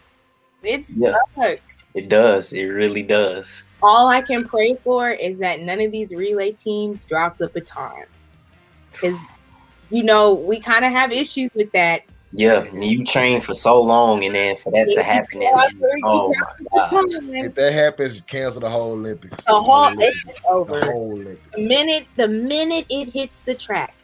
It 0.62 0.86
yeah. 0.88 1.14
sucks. 1.34 1.88
It 1.94 2.08
does. 2.08 2.52
It 2.52 2.66
really 2.66 3.02
does 3.02 3.64
all 3.86 4.08
I 4.08 4.22
can 4.22 4.46
pray 4.46 4.76
for 4.82 5.10
is 5.10 5.38
that 5.38 5.60
none 5.60 5.80
of 5.80 5.92
these 5.92 6.12
relay 6.12 6.52
teams 6.52 7.04
drop 7.04 7.36
the 7.38 7.48
baton. 7.48 8.04
Because, 8.92 9.16
you 9.90 10.02
know, 10.02 10.34
we 10.34 10.60
kind 10.60 10.84
of 10.84 10.92
have 10.92 11.12
issues 11.12 11.50
with 11.54 11.70
that. 11.72 12.02
Yeah, 12.32 12.64
you 12.74 13.04
train 13.04 13.40
for 13.40 13.54
so 13.54 13.80
long, 13.80 14.24
and 14.24 14.34
then 14.34 14.56
for 14.56 14.70
that 14.72 14.90
to 14.94 15.02
happen, 15.02 15.40
and, 15.40 16.02
oh 16.04 16.34
my 16.72 16.88
god! 16.90 17.04
If 17.08 17.54
that 17.54 17.72
happens, 17.72 18.20
cancel 18.22 18.60
the 18.60 18.68
whole 18.68 18.92
Olympics. 18.92 19.44
The 19.44 19.52
whole 19.52 19.86
Olympics. 19.86 20.34
over. 20.46 20.80
The 20.80 20.86
whole 20.86 21.12
Olympics. 21.12 21.40
The 21.54 21.66
minute 21.66 22.06
the 22.16 22.28
minute 22.28 22.84
it 22.90 23.10
hits 23.10 23.38
the 23.46 23.54
track, 23.54 23.94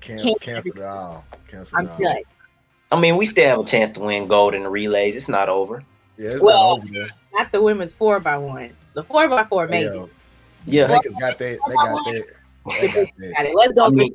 cancel, 0.00 0.34
cancel 0.36 0.76
it 0.76 0.82
all. 0.82 1.24
Cancel 1.46 1.78
I'm 1.78 1.86
it 1.86 1.90
all. 1.90 1.98
done. 1.98 2.22
I 2.90 3.00
mean, 3.00 3.16
we 3.16 3.26
still 3.26 3.48
have 3.48 3.60
a 3.60 3.64
chance 3.64 3.90
to 3.90 4.00
win 4.00 4.26
gold 4.26 4.54
in 4.54 4.62
the 4.62 4.70
relays. 4.70 5.14
It's 5.14 5.28
not 5.28 5.48
over. 5.48 5.84
Yeah, 6.16 6.30
it's 6.30 6.42
well, 6.42 6.78
not 6.78 6.88
over. 6.88 7.10
Not 7.34 7.52
the 7.52 7.62
women's 7.62 7.92
four 7.92 8.18
by 8.20 8.38
one. 8.38 8.70
The 8.94 9.02
four 9.02 9.28
by 9.28 9.44
four, 9.44 9.68
maybe. 9.68 9.94
Yeah, 9.94 10.06
yeah. 10.64 10.88
got 10.88 11.38
that. 11.38 11.38
They 11.38 11.56
got 11.56 11.88
that. 11.88 12.24
They 12.80 12.88
got 12.88 13.08
that. 13.18 13.52
Let's 13.54 13.74
go. 13.74 13.86
I 13.86 13.90
mean, 13.90 14.14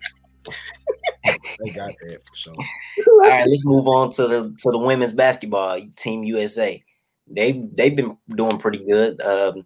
they 1.63 1.69
got 1.69 1.93
that 2.01 2.21
for 2.25 2.35
sure. 2.35 2.55
All 3.07 3.19
right, 3.21 3.47
let's 3.47 3.63
move 3.63 3.87
on 3.87 4.09
to 4.11 4.27
the 4.27 4.55
to 4.59 4.71
the 4.71 4.77
women's 4.77 5.13
basketball 5.13 5.79
team 5.95 6.23
USA. 6.23 6.83
They 7.27 7.63
they've 7.73 7.95
been 7.95 8.17
doing 8.35 8.57
pretty 8.57 8.79
good. 8.79 9.21
Um, 9.21 9.65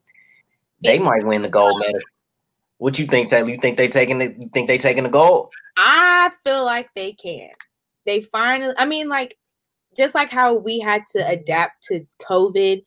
they 0.83 1.00
might 1.00 1.25
win 1.25 1.41
the 1.41 1.50
gold 1.50 1.79
medal. 1.79 2.00
What 2.77 3.00
you 3.00 3.07
think, 3.07 3.29
Taylor? 3.29 3.50
You 3.50 3.57
think 3.57 3.77
they 3.77 3.88
taking 3.88 4.19
the 4.19 4.36
you 4.38 4.50
think 4.53 4.67
they 4.67 4.77
taking 4.77 5.03
the 5.03 5.10
gold? 5.10 5.51
I 5.77 6.31
feel 6.46 6.63
like 6.63 6.89
they 6.96 7.13
can. 7.13 7.50
They 8.05 8.22
finally. 8.22 8.74
I 8.77 8.86
mean, 8.86 9.10
like 9.10 9.38
just 9.98 10.13
like 10.13 10.29
how 10.29 10.53
we 10.53 10.79
had 10.79 11.03
to 11.15 11.27
adapt 11.27 11.84
to 11.86 12.05
COVID 12.22 12.84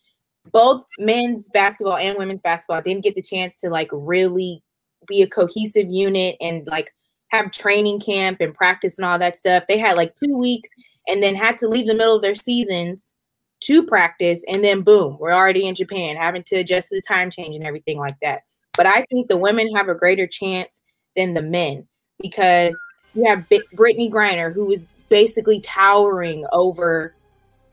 both 0.53 0.85
men's 0.99 1.49
basketball 1.53 1.97
and 1.97 2.17
women's 2.19 2.43
basketball 2.43 2.83
didn't 2.83 3.05
get 3.05 3.15
the 3.15 3.23
chance 3.23 3.59
to 3.61 3.71
like 3.71 3.89
really 3.93 4.63
be 5.07 5.23
a 5.23 5.27
cohesive 5.27 5.89
unit 5.89 6.37
and 6.41 6.67
like 6.67 6.93
have 7.29 7.51
training 7.51 8.01
camp 8.01 8.39
and 8.41 8.55
practice 8.55 8.99
and 8.99 9.07
all 9.07 9.19
that 9.19 9.37
stuff. 9.37 9.65
They 9.69 9.79
had 9.79 9.97
like 9.97 10.15
two 10.23 10.37
weeks 10.37 10.71
and 11.07 11.23
then 11.23 11.35
had 11.35 11.59
to 11.59 11.69
leave 11.69 11.87
the 11.87 11.95
middle 11.95 12.17
of 12.17 12.23
their 12.23 12.35
seasons 12.35 13.13
to 13.61 13.85
practice. 13.87 14.43
And 14.49 14.65
then 14.65 14.83
boom, 14.83 15.17
we're 15.21 15.33
already 15.33 15.67
in 15.67 15.75
Japan 15.75 16.17
having 16.17 16.43
to 16.45 16.57
adjust 16.57 16.89
to 16.89 16.97
the 16.97 17.03
time 17.03 17.31
change 17.31 17.55
and 17.55 17.65
everything 17.65 17.99
like 17.99 18.17
that. 18.23 18.41
But 18.81 18.87
I 18.87 19.05
think 19.11 19.29
the 19.29 19.37
women 19.37 19.69
have 19.75 19.91
a 19.91 19.95
greater 19.95 20.27
chance 20.27 20.81
than 21.15 21.35
the 21.35 21.43
men 21.43 21.87
because 22.19 22.81
you 23.13 23.29
have 23.29 23.47
B- 23.51 23.61
Brittney 23.77 24.11
Griner, 24.11 24.55
who 24.55 24.73
is 24.73 24.87
basically 25.11 25.61
towering 25.61 26.47
over 26.51 27.13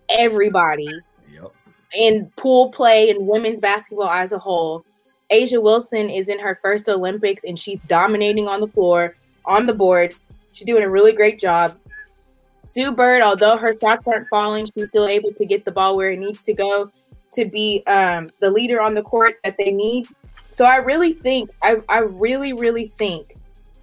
everybody 0.10 0.90
in 1.98 2.30
pool 2.36 2.72
play 2.72 3.10
and 3.10 3.26
women's 3.26 3.62
basketball 3.62 4.10
as 4.10 4.34
a 4.34 4.38
whole. 4.38 4.84
A'ja 5.32 5.64
Wilson 5.64 6.10
is 6.10 6.28
in 6.28 6.40
her 6.40 6.60
first 6.62 6.90
Olympics 6.90 7.46
and 7.46 7.58
she's 7.58 7.82
dominating 7.84 8.50
on 8.50 8.60
the 8.60 8.68
floor, 8.68 9.16
on 9.46 9.66
the 9.66 9.74
boards. 9.74 10.28
She's 10.52 10.68
doing 10.68 10.84
a 10.84 10.90
really 10.90 11.14
great 11.14 11.40
job. 11.40 11.78
Sue 12.64 12.92
Bird, 12.92 13.22
although 13.22 13.56
her 13.56 13.74
shots 13.80 14.06
aren't 14.10 14.28
falling, 14.28 14.68
she's 14.78 14.90
still 14.90 15.08
able 15.08 15.32
to 15.32 15.46
get 15.46 15.64
the 15.64 15.72
ball 15.72 15.96
where 15.96 16.12
it 16.12 16.20
needs 16.20 16.44
to 16.44 16.54
go 16.54 16.92
to 17.32 17.46
be 17.46 17.82
um, 17.88 18.30
the 18.42 18.52
leader 18.52 18.82
on 18.82 18.94
the 18.94 19.02
court 19.02 19.36
that 19.46 19.58
they 19.58 19.72
need. 19.72 20.08
So 20.58 20.66
I 20.66 20.78
really 20.78 21.14
think, 21.14 21.52
I, 21.62 21.78
I 21.88 22.00
really, 22.00 22.52
really 22.52 22.88
think 22.88 23.36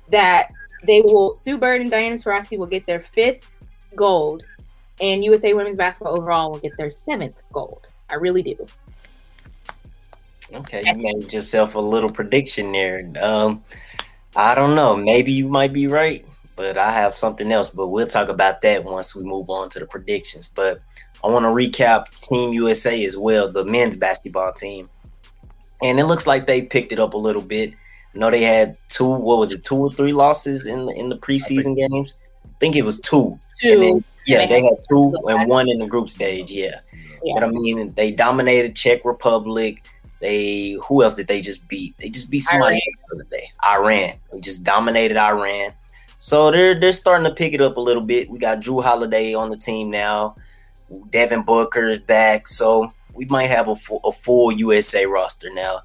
that 0.09 0.49
they 0.83 1.03
will, 1.03 1.37
Sue 1.37 1.57
Bird 1.57 1.81
and 1.81 1.89
Diana 1.89 2.17
Taurasi 2.17 2.59
will 2.59 2.67
get 2.67 2.85
their 2.85 3.01
fifth 3.01 3.49
gold, 3.95 4.43
and 5.01 5.23
USA 5.23 5.53
women's 5.55 5.77
basketball 5.77 6.19
overall 6.19 6.51
will 6.51 6.59
get 6.59 6.77
their 6.77 6.91
seventh 6.91 7.37
gold. 7.53 7.87
I 8.11 8.17
really 8.17 8.43
do. 8.43 8.67
Okay, 10.53 10.83
you 10.85 11.01
made 11.01 11.33
yourself 11.33 11.77
a 11.77 11.81
little 11.81 12.11
prediction 12.11 12.73
there. 12.73 13.09
Um, 13.23 13.63
I 14.35 14.57
don't 14.57 14.75
know. 14.75 14.97
Maybe 14.97 15.31
you 15.31 15.49
might 15.49 15.73
be 15.73 15.87
right, 15.87 16.27
but 16.57 16.77
I 16.77 16.91
have 16.91 17.15
something 17.15 17.53
else. 17.53 17.71
But 17.71 17.87
we'll 17.87 18.09
talk 18.09 18.29
about 18.29 18.63
that 18.63 18.83
once 18.83 19.15
we 19.15 19.23
move 19.23 19.49
on 19.49 19.69
to 19.71 19.79
the 19.79 19.87
predictions. 19.87 20.51
But 20.53 20.81
I 21.23 21.29
want 21.29 21.45
to 21.45 21.51
recap 21.51 22.09
Team 22.21 22.53
USA 22.53 23.05
as 23.05 23.17
well, 23.17 23.53
the 23.53 23.65
men's 23.65 23.97
basketball 23.97 24.53
team. 24.53 24.89
And 25.83 25.99
it 26.01 26.05
looks 26.05 26.27
like 26.27 26.47
they 26.47 26.63
picked 26.63 26.93
it 26.93 26.99
up 26.99 27.15
a 27.15 27.19
little 27.19 27.43
bit. 27.43 27.75
I 28.15 28.19
know 28.19 28.31
they 28.31 28.43
had 28.43 28.77
two, 28.89 29.09
what 29.09 29.39
was 29.39 29.53
it, 29.53 29.65
two 29.65 29.77
or 29.77 29.93
three 29.93 30.13
losses 30.13 30.67
in 30.67 30.87
the, 30.87 30.93
in 30.93 31.09
the 31.09 31.19
preseason 31.19 31.77
games? 31.77 32.15
I 32.45 32.49
think 32.61 32.77
it 32.77 32.83
was 32.83 33.01
two. 33.01 33.39
Two. 33.61 33.79
Then, 33.79 34.05
yeah, 34.27 34.47
they 34.47 34.63
had 34.63 34.77
two 34.89 35.15
and 35.29 35.49
one 35.49 35.69
in 35.69 35.79
the 35.79 35.87
group 35.87 36.09
stage. 36.09 36.51
Yeah. 36.51 36.81
Yeah. 37.23 37.35
But 37.35 37.45
I 37.45 37.49
mean, 37.49 37.93
they 37.95 38.13
dominated 38.13 38.77
Czech 38.77 39.05
Republic. 39.05 39.83
They 40.21 40.79
who 40.87 41.03
else 41.03 41.15
did 41.15 41.27
they 41.27 41.43
just 41.43 41.69
beat? 41.69 41.97
They 41.99 42.09
just 42.09 42.31
beat 42.31 42.41
somebody 42.41 42.77
Iran. 42.77 42.81
else 43.11 43.19
the 43.19 43.37
day. 43.37 43.51
Iran. 43.65 44.13
They 44.33 44.41
just 44.41 44.65
dominated 44.65 45.17
Iran. 45.17 45.73
So 46.19 46.51
they're 46.51 46.79
they're 46.79 46.93
starting 46.93 47.25
to 47.25 47.35
pick 47.35 47.53
it 47.53 47.61
up 47.61 47.77
a 47.77 47.81
little 47.81 48.03
bit. 48.03 48.31
We 48.31 48.39
got 48.39 48.61
Jrue 48.61 48.83
Holiday 48.83 49.35
on 49.35 49.51
the 49.51 49.57
team 49.57 49.91
now. 49.91 50.37
Devin 51.11 51.43
Booker 51.43 51.89
is 51.89 51.99
back, 51.99 52.47
so 52.47 52.93
we 53.15 53.25
might 53.27 53.47
have 53.47 53.69
a 53.69 53.77
full, 53.77 54.01
a 54.05 54.13
full 54.13 54.53
USA 54.53 55.07
roster 55.07 55.53
now, 55.53 55.81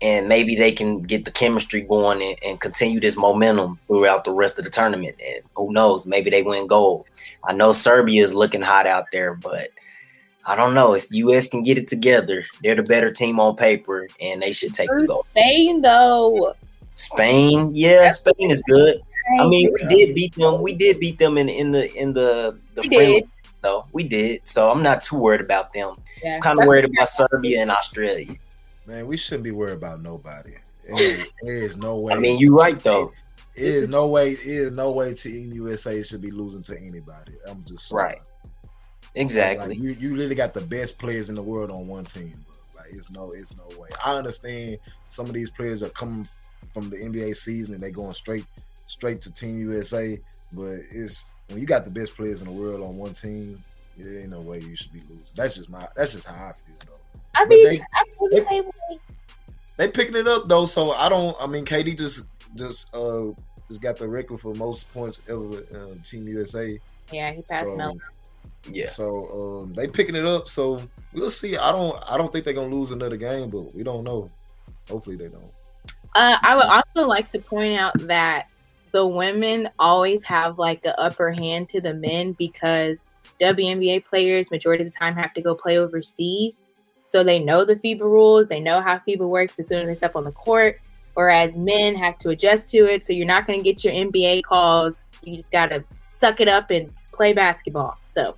and 0.00 0.28
maybe 0.28 0.56
they 0.56 0.72
can 0.72 1.02
get 1.02 1.24
the 1.24 1.30
chemistry 1.30 1.82
going 1.82 2.22
and, 2.22 2.36
and 2.44 2.60
continue 2.60 3.00
this 3.00 3.16
momentum 3.16 3.78
throughout 3.86 4.24
the 4.24 4.32
rest 4.32 4.58
of 4.58 4.64
the 4.64 4.70
tournament. 4.70 5.16
And 5.24 5.42
who 5.54 5.72
knows? 5.72 6.06
Maybe 6.06 6.30
they 6.30 6.42
win 6.42 6.66
gold. 6.66 7.06
I 7.44 7.52
know 7.52 7.72
Serbia 7.72 8.22
is 8.22 8.34
looking 8.34 8.62
hot 8.62 8.86
out 8.86 9.06
there, 9.12 9.34
but 9.34 9.68
I 10.46 10.56
don't 10.56 10.74
know 10.74 10.94
if 10.94 11.10
US 11.10 11.48
can 11.48 11.62
get 11.62 11.78
it 11.78 11.88
together. 11.88 12.44
They're 12.62 12.74
the 12.74 12.82
better 12.82 13.12
team 13.12 13.38
on 13.40 13.56
paper, 13.56 14.08
and 14.20 14.42
they 14.42 14.52
should 14.52 14.74
take 14.74 14.90
the 14.90 15.06
gold. 15.06 15.26
Spain, 15.30 15.82
though. 15.82 16.54
Spain, 16.94 17.70
yeah, 17.74 18.10
Spain 18.12 18.50
is 18.50 18.62
good. 18.68 19.00
I 19.38 19.46
mean, 19.46 19.72
we 19.72 19.88
did 19.88 20.14
beat 20.14 20.34
them. 20.34 20.60
We 20.60 20.74
did 20.74 20.98
beat 20.98 21.18
them 21.18 21.38
in 21.38 21.48
in 21.48 21.70
the 21.70 21.92
in 21.94 22.12
the 22.12 22.58
the 22.74 22.82
We 22.82 22.88
friendly, 22.88 23.20
did. 23.20 23.30
Though. 23.62 23.84
We 23.92 24.04
did. 24.04 24.46
So 24.46 24.70
I'm 24.70 24.82
not 24.82 25.02
too 25.02 25.16
worried 25.16 25.40
about 25.40 25.72
them. 25.72 25.96
Yeah, 26.22 26.36
I'm 26.36 26.40
kind 26.40 26.60
of 26.60 26.66
worried 26.66 26.84
about 26.84 27.08
Serbia 27.08 27.60
and 27.60 27.70
Australia. 27.70 28.34
Man, 28.86 29.06
we 29.06 29.16
shouldn't 29.16 29.44
be 29.44 29.50
worried 29.50 29.74
about 29.74 30.02
nobody. 30.02 30.54
There 30.84 30.94
is, 30.98 31.34
there 31.42 31.56
is 31.56 31.76
no 31.76 31.96
way. 31.96 32.14
I 32.14 32.18
mean, 32.18 32.38
you're 32.38 32.56
right 32.56 32.78
though. 32.78 33.12
It 33.54 33.64
is 33.64 33.90
no 33.90 34.06
way. 34.06 34.32
It 34.32 34.46
is 34.46 34.72
no 34.72 34.90
way 34.90 35.14
Team 35.14 35.52
USA 35.52 36.02
should 36.02 36.22
be 36.22 36.30
losing 36.30 36.62
to 36.62 36.78
anybody. 36.78 37.32
I'm 37.46 37.64
just 37.64 37.88
sorry. 37.88 38.04
Right. 38.04 38.20
Exactly. 39.14 39.68
Like, 39.68 39.78
you 39.78 39.90
you 39.92 40.10
literally 40.10 40.34
got 40.34 40.54
the 40.54 40.60
best 40.60 40.98
players 40.98 41.28
in 41.28 41.34
the 41.34 41.42
world 41.42 41.70
on 41.70 41.88
one 41.88 42.04
team, 42.04 42.32
bro. 42.46 42.82
Like 42.82 42.92
it's 42.92 43.10
no, 43.10 43.30
it's 43.32 43.54
no 43.56 43.66
way. 43.78 43.88
I 44.04 44.14
understand 44.14 44.78
some 45.08 45.26
of 45.26 45.32
these 45.32 45.50
players 45.50 45.82
are 45.82 45.90
coming 45.90 46.28
from 46.72 46.90
the 46.90 46.96
NBA 46.96 47.36
season 47.36 47.74
and 47.74 47.82
they 47.82 47.90
going 47.90 48.14
straight 48.14 48.44
straight 48.86 49.20
to 49.22 49.32
Team 49.32 49.56
USA, 49.56 50.20
but 50.54 50.78
it's 50.90 51.24
when 51.48 51.58
you 51.60 51.66
got 51.66 51.84
the 51.84 51.90
best 51.90 52.16
players 52.16 52.40
in 52.42 52.46
the 52.46 52.52
world 52.52 52.82
on 52.82 52.96
one 52.96 53.14
team, 53.14 53.58
there 53.96 54.20
ain't 54.20 54.30
no 54.30 54.40
way 54.40 54.60
you 54.60 54.76
should 54.76 54.92
be 54.92 55.00
losing. 55.10 55.26
That's 55.34 55.54
just 55.54 55.68
my 55.68 55.86
that's 55.96 56.12
just 56.12 56.26
how 56.26 56.48
I 56.48 56.52
feel 56.52 56.76
though. 56.86 57.00
I 57.34 57.44
But 57.44 57.48
mean, 57.48 57.64
they- 57.66 57.80
I 57.80 58.04
feel 58.18 58.28
the 58.28 58.36
they- 58.40 58.46
same 58.46 58.64
way. 58.64 58.98
They 59.76 59.88
picking 59.88 60.16
it 60.16 60.28
up 60.28 60.46
though, 60.46 60.66
so 60.66 60.92
I 60.92 61.08
don't. 61.08 61.34
I 61.40 61.46
mean, 61.46 61.64
KD 61.64 61.96
just 61.96 62.26
just 62.54 62.94
uh 62.94 63.26
just 63.68 63.80
got 63.80 63.96
the 63.96 64.06
record 64.08 64.38
for 64.40 64.54
most 64.54 64.92
points 64.92 65.22
ever 65.28 65.40
with 65.40 65.74
uh, 65.74 65.94
Team 66.04 66.28
USA. 66.28 66.78
Yeah, 67.12 67.32
he 67.32 67.40
passed 67.42 67.68
So- 67.70 67.76
Mel. 67.76 67.96
yeah. 68.70 68.90
So 68.90 69.62
um, 69.62 69.72
they 69.72 69.86
picking 69.88 70.16
it 70.16 70.26
up. 70.26 70.50
So 70.50 70.82
we'll 71.14 71.30
see. 71.30 71.56
I 71.56 71.72
don't. 71.72 71.96
I 72.10 72.18
don't 72.18 72.30
think 72.30 72.44
they're 72.44 72.52
gonna 72.52 72.74
lose 72.74 72.90
another 72.90 73.16
game, 73.16 73.48
but 73.48 73.74
we 73.74 73.82
don't 73.82 74.04
know. 74.04 74.28
Hopefully 74.90 75.16
they 75.16 75.28
don't. 75.28 75.50
Uh, 76.14 76.36
I 76.42 76.56
would 76.56 76.64
also 76.66 77.08
like 77.08 77.30
to 77.30 77.38
point 77.38 77.78
out 77.80 77.92
that 78.06 78.48
the 78.92 79.06
women 79.06 79.68
always 79.78 80.24
have 80.24 80.58
like 80.58 80.82
the 80.82 80.98
upper 80.98 81.30
hand 81.32 81.68
to 81.70 81.80
the 81.80 81.94
men 81.94 82.32
because 82.32 82.98
WNBA 83.40 84.04
players 84.04 84.50
majority 84.50 84.84
of 84.84 84.92
the 84.92 84.98
time 84.98 85.14
have 85.14 85.32
to 85.34 85.40
go 85.40 85.54
play 85.54 85.78
overseas, 85.78 86.58
so 87.06 87.24
they 87.24 87.42
know 87.42 87.64
the 87.64 87.76
FIBA 87.76 88.00
rules, 88.00 88.48
they 88.48 88.60
know 88.60 88.80
how 88.80 88.98
FIBA 88.98 89.28
works 89.28 89.58
as 89.58 89.68
soon 89.68 89.80
as 89.80 89.86
they 89.86 89.94
step 89.94 90.16
on 90.16 90.24
the 90.24 90.32
court. 90.32 90.80
Whereas 91.14 91.56
men 91.56 91.96
have 91.96 92.18
to 92.18 92.28
adjust 92.28 92.68
to 92.70 92.78
it, 92.78 93.04
so 93.04 93.12
you're 93.12 93.26
not 93.26 93.46
going 93.46 93.58
to 93.58 93.64
get 93.64 93.82
your 93.82 93.92
NBA 93.92 94.44
calls. 94.44 95.06
You 95.22 95.34
just 95.34 95.50
got 95.50 95.70
to 95.70 95.84
suck 96.06 96.40
it 96.40 96.46
up 96.46 96.70
and 96.70 96.92
play 97.12 97.32
basketball. 97.32 97.98
So 98.06 98.36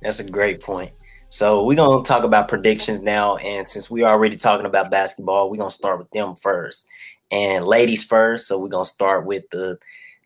That's 0.00 0.20
a 0.20 0.30
great 0.30 0.60
point. 0.60 0.92
So 1.32 1.64
we're 1.64 1.76
gonna 1.76 2.02
talk 2.02 2.24
about 2.24 2.48
predictions 2.48 3.02
now, 3.02 3.36
and 3.36 3.66
since 3.66 3.88
we're 3.88 4.06
already 4.06 4.36
talking 4.36 4.66
about 4.66 4.90
basketball, 4.90 5.48
we're 5.48 5.58
gonna 5.58 5.70
start 5.70 5.98
with 5.98 6.10
them 6.10 6.34
first. 6.34 6.88
And 7.30 7.64
ladies 7.64 8.04
first, 8.04 8.48
so 8.48 8.58
we're 8.58 8.68
gonna 8.68 8.84
start 8.84 9.26
with 9.26 9.44
the 9.50 9.78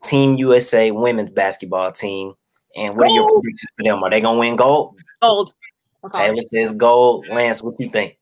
Team 0.02 0.36
USA 0.36 0.90
women's 0.90 1.30
basketball 1.30 1.92
team. 1.92 2.34
And 2.76 2.90
what 2.96 3.08
are 3.08 3.14
your 3.14 3.30
predictions 3.30 3.70
for 3.76 3.84
them? 3.84 4.02
Are 4.02 4.10
they 4.10 4.20
gonna 4.20 4.38
win 4.38 4.56
gold? 4.56 4.96
gold. 5.20 5.54
I'll 6.02 6.10
call 6.10 6.22
it. 6.22 6.26
Taylor 6.26 6.42
says 6.42 6.74
gold. 6.74 7.26
Lance, 7.28 7.62
what 7.62 7.76
do 7.78 7.84
you 7.84 7.90
think? 7.90 8.18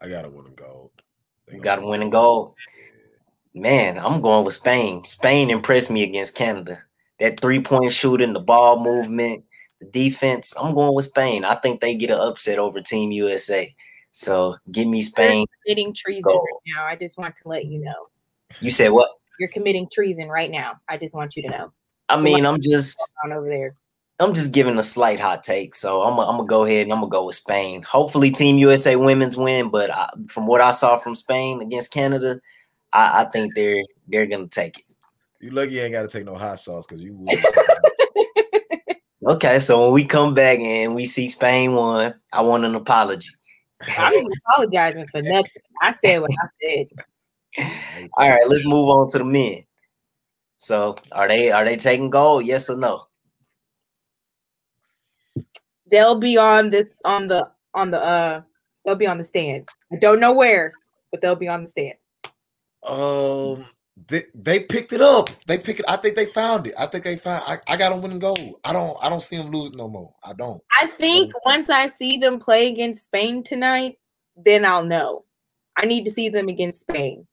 I 0.00 0.08
gotta 0.08 0.28
win 0.30 0.44
them 0.44 0.54
gold. 0.54 0.90
They 1.46 1.56
You 1.56 1.60
gotta 1.60 1.80
got 1.80 1.82
them 1.82 1.90
win 1.90 2.00
winning 2.00 2.10
gold. 2.10 2.54
Man, 3.54 3.98
I'm 3.98 4.20
going 4.20 4.44
with 4.44 4.54
Spain. 4.54 5.04
Spain 5.04 5.50
impressed 5.50 5.90
me 5.90 6.02
against 6.04 6.34
Canada. 6.34 6.78
That 7.18 7.40
three 7.40 7.60
point 7.60 7.92
shooting, 7.92 8.32
the 8.32 8.40
ball 8.40 8.80
movement, 8.80 9.44
the 9.80 9.86
defense. 9.86 10.54
I'm 10.60 10.74
going 10.74 10.94
with 10.94 11.06
Spain. 11.06 11.44
I 11.44 11.56
think 11.56 11.80
they 11.80 11.94
get 11.94 12.10
an 12.10 12.20
upset 12.20 12.58
over 12.58 12.80
Team 12.80 13.10
USA. 13.10 13.74
So 14.18 14.56
give 14.72 14.88
me 14.88 15.02
Spain. 15.02 15.46
committing 15.64 15.94
treason 15.94 16.24
Gold. 16.24 16.44
right 16.44 16.74
now. 16.74 16.84
I 16.84 16.96
just 16.96 17.16
want 17.18 17.36
to 17.36 17.42
let 17.46 17.66
you 17.66 17.78
know. 17.78 18.08
You 18.60 18.72
said 18.72 18.88
what? 18.90 19.10
You're 19.38 19.48
committing 19.48 19.88
treason 19.92 20.26
right 20.26 20.50
now. 20.50 20.72
I 20.88 20.96
just 20.96 21.14
want 21.14 21.36
you 21.36 21.44
to 21.44 21.50
know. 21.50 21.72
I 22.08 22.16
So 22.16 22.22
mean, 22.24 22.44
I'm 22.44 22.60
just 22.60 22.98
On 23.22 23.32
over 23.32 23.48
there. 23.48 23.76
I'm 24.18 24.34
just 24.34 24.50
giving 24.50 24.76
a 24.76 24.82
slight 24.82 25.20
hot 25.20 25.44
take. 25.44 25.76
So 25.76 26.02
I'm 26.02 26.16
gonna 26.16 26.28
I'm 26.40 26.46
go 26.46 26.64
ahead 26.64 26.82
and 26.82 26.92
I'm 26.92 26.98
gonna 26.98 27.10
go 27.10 27.26
with 27.26 27.36
Spain. 27.36 27.82
Hopefully, 27.82 28.32
Team 28.32 28.58
USA 28.58 28.96
women's 28.96 29.36
win, 29.36 29.70
but 29.70 29.88
I, 29.92 30.10
from 30.26 30.48
what 30.48 30.60
I 30.60 30.72
saw 30.72 30.96
from 30.96 31.14
Spain 31.14 31.62
against 31.62 31.92
Canada, 31.92 32.40
I, 32.92 33.22
I 33.22 33.24
think 33.26 33.54
they're 33.54 33.84
they're 34.08 34.26
gonna 34.26 34.48
take 34.48 34.80
it. 34.80 34.84
You 35.40 35.52
lucky 35.52 35.74
you 35.74 35.82
ain't 35.82 35.92
gotta 35.92 36.08
take 36.08 36.24
no 36.24 36.34
hot 36.34 36.58
sauce 36.58 36.88
because 36.88 37.00
you. 37.00 37.24
Okay, 39.26 39.58
so 39.58 39.82
when 39.82 39.92
we 39.92 40.04
come 40.04 40.32
back 40.32 40.60
and 40.60 40.94
we 40.94 41.04
see 41.04 41.28
Spain 41.28 41.74
won, 41.74 42.14
I 42.32 42.40
want 42.42 42.64
an 42.64 42.76
apology. 42.76 43.28
I'm 43.98 44.26
apologizing 44.46 45.06
for 45.10 45.22
nothing. 45.22 45.50
I 45.80 45.92
said 45.92 46.20
what 46.20 46.30
I 46.30 46.48
said. 46.62 48.08
All 48.16 48.28
right, 48.28 48.48
let's 48.48 48.66
move 48.66 48.88
on 48.88 49.10
to 49.10 49.18
the 49.18 49.24
men. 49.24 49.64
So 50.58 50.96
are 51.12 51.28
they 51.28 51.50
are 51.50 51.64
they 51.64 51.76
taking 51.76 52.10
gold? 52.10 52.44
Yes 52.44 52.68
or 52.68 52.76
no? 52.76 53.06
They'll 55.90 56.18
be 56.18 56.36
on 56.36 56.70
the 56.70 56.88
on 57.04 57.28
the 57.28 57.50
on 57.74 57.90
the 57.90 58.02
uh 58.02 58.42
they'll 58.84 58.96
be 58.96 59.06
on 59.06 59.18
the 59.18 59.24
stand. 59.24 59.68
I 59.92 59.96
don't 59.96 60.20
know 60.20 60.32
where, 60.32 60.72
but 61.10 61.20
they'll 61.20 61.36
be 61.36 61.48
on 61.48 61.62
the 61.62 61.68
stand. 61.68 61.94
Um, 62.82 63.64
they, 64.06 64.24
they 64.34 64.60
picked 64.60 64.92
it 64.92 65.00
up. 65.00 65.30
They 65.46 65.58
pick 65.58 65.80
it. 65.80 65.86
I 65.88 65.96
think 65.96 66.14
they 66.14 66.26
found 66.26 66.66
it. 66.66 66.74
I 66.78 66.86
think 66.86 67.04
they 67.04 67.16
found. 67.16 67.42
I, 67.46 67.58
I 67.66 67.76
got 67.76 67.90
them 67.90 68.02
winning 68.02 68.18
gold. 68.18 68.60
I 68.64 68.72
don't. 68.72 68.96
I 69.00 69.08
don't 69.08 69.22
see 69.22 69.36
them 69.36 69.50
lose 69.50 69.74
no 69.74 69.88
more. 69.88 70.14
I 70.22 70.32
don't. 70.32 70.62
I 70.80 70.86
think 70.86 71.32
once 71.44 71.70
I 71.70 71.88
see 71.88 72.18
them 72.18 72.38
play 72.38 72.68
against 72.68 73.04
Spain 73.04 73.42
tonight, 73.42 73.98
then 74.36 74.64
I'll 74.64 74.84
know. 74.84 75.24
I 75.76 75.86
need 75.86 76.04
to 76.04 76.10
see 76.10 76.28
them 76.28 76.48
against 76.48 76.80
Spain. 76.80 77.26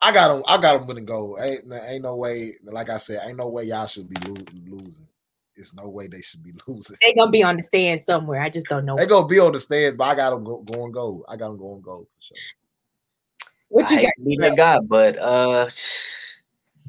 I 0.00 0.12
got 0.12 0.28
them. 0.28 0.42
I 0.46 0.60
got 0.60 0.78
them 0.78 0.86
winning 0.86 1.06
gold. 1.06 1.38
Ain't 1.40 1.64
ain't 1.72 2.02
no 2.02 2.16
way. 2.16 2.56
Like 2.62 2.90
I 2.90 2.98
said, 2.98 3.22
ain't 3.24 3.38
no 3.38 3.48
way 3.48 3.64
y'all 3.64 3.86
should 3.86 4.08
be 4.08 4.16
lo- 4.28 4.44
losing. 4.66 5.06
It's 5.56 5.74
no 5.74 5.88
way 5.88 6.08
they 6.08 6.20
should 6.20 6.42
be 6.42 6.52
losing. 6.66 6.96
They're 7.00 7.14
gonna 7.14 7.30
be 7.30 7.42
on 7.42 7.56
the 7.56 7.62
stand 7.62 8.02
somewhere. 8.08 8.40
I 8.40 8.50
just 8.50 8.66
don't 8.66 8.84
know. 8.84 8.96
They 8.96 9.06
gonna 9.06 9.26
be 9.26 9.38
on 9.38 9.52
the 9.52 9.60
stands, 9.60 9.96
but 9.96 10.04
I 10.04 10.14
got 10.14 10.30
them 10.30 10.44
go, 10.44 10.58
going 10.58 10.92
gold. 10.92 11.24
I 11.28 11.36
got 11.36 11.48
them 11.48 11.58
going 11.58 11.82
gold 11.82 12.06
for 12.14 12.22
sure. 12.22 12.36
What 13.74 13.90
you 13.90 13.96
I 13.96 14.02
got? 14.02 14.06
hate 14.06 14.14
to 14.20 14.24
be 14.24 14.36
that 14.38 14.56
guy, 14.56 14.78
but 14.78 15.18
uh 15.18 15.68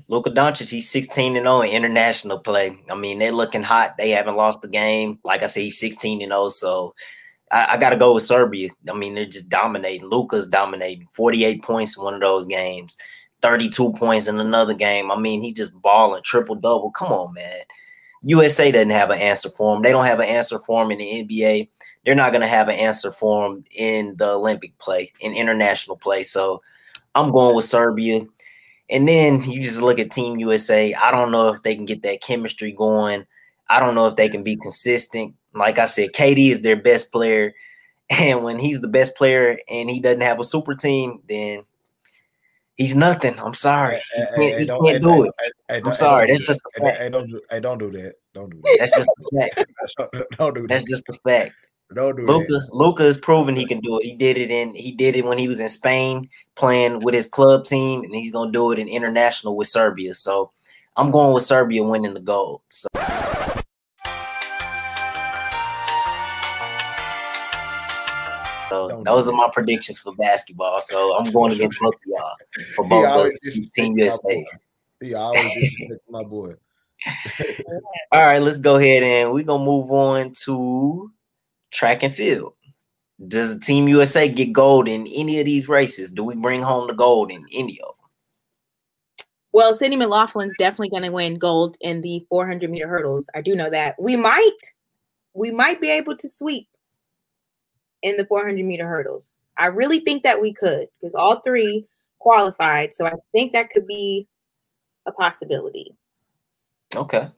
Luka 0.08 0.30
Doncic, 0.30 0.70
he's 0.70 0.88
16 0.92 1.36
and 1.36 1.46
0 1.46 1.62
in 1.62 1.72
international 1.72 2.38
play. 2.38 2.78
I 2.92 2.94
mean, 2.94 3.18
they're 3.18 3.32
looking 3.32 3.64
hot. 3.64 3.98
They 3.98 4.12
haven't 4.12 4.36
lost 4.36 4.62
the 4.62 4.68
game. 4.68 5.18
Like 5.24 5.42
I 5.42 5.48
said, 5.48 5.62
he's 5.62 5.80
16 5.80 6.22
and 6.22 6.30
0. 6.30 6.50
So 6.50 6.94
I, 7.52 7.74
I 7.74 7.78
gotta 7.78 7.98
go 7.98 8.14
with 8.14 8.22
Serbia. 8.22 8.70
I 8.88 8.94
mean, 8.94 9.16
they're 9.16 9.26
just 9.26 9.50
dominating. 9.50 10.08
Luka's 10.08 10.48
dominating. 10.48 11.08
48 11.12 11.64
points 11.64 11.98
in 11.98 12.04
one 12.04 12.14
of 12.14 12.22
those 12.22 12.46
games, 12.46 12.98
32 13.42 13.94
points 13.94 14.28
in 14.28 14.40
another 14.40 14.76
game. 14.76 15.10
I 15.10 15.18
mean, 15.18 15.42
he 15.42 15.54
just 15.54 15.74
balling 15.82 16.22
triple 16.22 16.54
double. 16.54 16.92
Come 16.92 17.12
on, 17.12 17.34
man. 17.34 17.62
USA 18.22 18.72
doesn't 18.72 18.92
have 18.92 19.10
an 19.10 19.20
answer 19.20 19.50
for 19.50 19.76
him. 19.76 19.82
They 19.82 19.92
don't 19.92 20.06
have 20.06 20.20
an 20.20 20.30
answer 20.30 20.60
for 20.60 20.84
him 20.84 20.92
in 20.92 21.00
the 21.00 21.24
NBA. 21.24 21.68
They're 22.06 22.14
not 22.14 22.32
going 22.32 22.42
to 22.42 22.48
have 22.48 22.68
an 22.68 22.76
answer 22.76 23.12
for 23.12 23.48
him 23.48 23.64
in 23.76 24.18
the 24.18 24.34
Olympic 24.34 24.78
play, 24.78 25.12
in 25.20 25.34
international 25.34 25.98
play. 25.98 26.22
So 26.22 26.62
I'm 27.16 27.32
going 27.32 27.56
with 27.56 27.66
Serbia. 27.66 28.28
And 28.90 29.08
then 29.08 29.42
you 29.50 29.62
just 29.62 29.82
look 29.82 29.98
at 29.98 30.12
Team 30.12 30.38
USA. 30.38 30.94
I 30.94 31.10
don't 31.10 31.32
know 31.32 31.50
if 31.50 31.64
they 31.64 31.76
can 31.76 31.86
get 31.86 32.04
that 32.04 32.22
chemistry 32.22 32.72
going. 32.72 33.26
I 33.70 33.80
don't 33.80 33.96
know 33.96 34.06
if 34.06 34.16
they 34.16 34.30
can 34.30 34.44
be 34.44 34.58
consistent. 34.58 35.34
Like 35.54 35.80
I 35.80 35.86
said, 35.86 36.14
KD 36.14 36.52
is 36.52 36.62
their 36.62 36.76
best 36.76 37.12
player. 37.12 37.54
And 38.08 38.44
when 38.44 38.60
he's 38.60 38.82
the 38.82 38.88
best 38.88 39.16
player 39.16 39.58
and 39.68 39.90
he 39.90 40.00
doesn't 40.00 40.22
have 40.22 40.40
a 40.40 40.44
super 40.44 40.76
team, 40.76 41.24
then 41.28 41.64
he's 42.76 42.96
nothing. 42.96 43.40
I'm 43.40 43.56
sorry. 43.56 44.00
He 44.16 44.22
can't, 44.22 44.38
he 44.38 44.60
he 44.60 44.66
can't 44.68 45.04
do 45.04 45.24
it. 45.24 45.34
I'm 45.72 45.92
sorry. 45.96 46.28
That's 46.28 46.46
just 46.46 46.62
a 46.78 46.82
fact. 46.82 47.00
Hey, 47.00 47.10
don't 47.10 47.28
do, 47.28 47.42
hey, 47.50 47.60
don't 47.60 47.80
do 47.80 47.90
that. 47.94 48.14
Don't 48.36 48.52
do 48.52 48.62
that. 48.62 48.78
That's 48.80 48.96
just 48.96 49.10
a 49.10 49.40
fact. 49.40 49.72
don't 50.38 50.54
do 50.54 50.62
that. 50.62 50.70
That's 50.70 50.86
just 50.86 51.10
a 51.10 51.14
fact. 51.28 51.56
Don't 51.96 52.18
do 52.18 52.26
Luka, 52.26 52.46
that. 52.52 52.70
Luka 52.74 53.04
has 53.04 53.18
proven 53.18 53.56
he 53.56 53.66
can 53.66 53.80
do 53.80 53.98
it. 53.98 54.04
He 54.04 54.16
did 54.16 54.38
it 54.38 54.52
in 54.52 54.76
he 54.76 54.92
did 54.92 55.16
it 55.16 55.24
when 55.24 55.38
he 55.38 55.48
was 55.48 55.62
in 55.62 55.70
Spain 55.70 56.30
playing 56.56 57.00
with 57.00 57.14
his 57.14 57.30
club 57.30 57.64
team, 57.64 58.04
and 58.04 58.14
he's 58.14 58.34
gonna 58.34 58.52
do 58.52 58.74
it 58.74 58.80
in 58.80 58.90
international 58.90 59.56
with 59.56 59.70
Serbia. 59.70 60.14
So 60.14 60.52
I'm 60.98 61.10
going 61.10 61.34
with 61.34 61.44
Serbia 61.44 61.86
winning 61.86 62.14
the 62.14 62.20
gold. 62.20 62.64
So. 62.68 62.90
So 68.70 69.04
those 69.06 69.30
are 69.30 69.34
my 69.34 69.50
predictions 69.54 70.00
for 70.00 70.14
basketball. 70.16 70.82
So 70.82 71.16
I'm 71.16 71.32
going 71.32 71.54
against 71.54 71.80
both 71.80 71.96
of 71.96 72.02
y'all 72.06 72.36
for 72.76 72.90
both 72.90 73.32
the 73.42 73.70
Team 73.74 73.98
USA. 73.98 74.20
boy. 74.22 74.44
He 75.00 75.14
always 75.14 75.82
my 76.10 76.24
boy. 76.24 76.56
All 78.12 78.20
right, 78.20 78.42
let's 78.42 78.60
go 78.60 78.76
ahead 78.76 79.04
and 79.04 79.32
we're 79.32 79.46
gonna 79.46 79.64
move 79.64 79.92
on 79.92 80.34
to 80.44 81.12
track 81.72 82.04
and 82.04 82.14
field. 82.14 82.54
Does 83.28 83.60
Team 83.60 83.88
USA 83.88 84.28
get 84.28 84.52
gold 84.52 84.88
in 84.88 85.08
any 85.08 85.40
of 85.40 85.46
these 85.46 85.70
races? 85.70 86.12
Do 86.12 86.24
we 86.24 86.36
bring 86.36 86.62
home 86.62 86.88
the 86.88 86.94
gold 86.94 87.32
in 87.32 87.46
any 87.54 87.80
of 87.82 87.96
them? 87.98 88.06
Well, 89.54 89.74
Sydney 89.74 89.96
McLaughlin's 89.96 90.56
definitely 90.58 90.90
going 90.90 91.04
to 91.04 91.12
win 91.12 91.38
gold 91.38 91.78
in 91.80 92.02
the 92.02 92.26
400 92.30 92.70
meter 92.70 92.90
hurdles. 92.90 93.28
I 93.34 93.42
do 93.42 93.56
know 93.56 93.70
that. 93.70 93.96
We 93.98 94.18
might, 94.18 94.52
we 95.34 95.52
might 95.52 95.80
be 95.80 95.90
able 95.90 96.18
to 96.18 96.28
sweep 96.28 96.68
in 98.02 98.18
the 98.18 98.26
400 98.26 98.66
meter 98.66 98.86
hurdles. 98.86 99.40
I 99.58 99.68
really 99.68 100.00
think 100.02 100.24
that 100.24 100.42
we 100.42 100.52
could 100.52 100.88
because 101.00 101.16
all 101.16 101.40
three 101.40 101.88
qualified. 102.20 102.94
So 102.94 103.06
I 103.06 103.14
think 103.32 103.54
that 103.54 103.70
could 103.70 103.88
be 103.88 104.28
a 105.06 105.14
possibility. 105.14 105.96
Okay. 106.94 107.30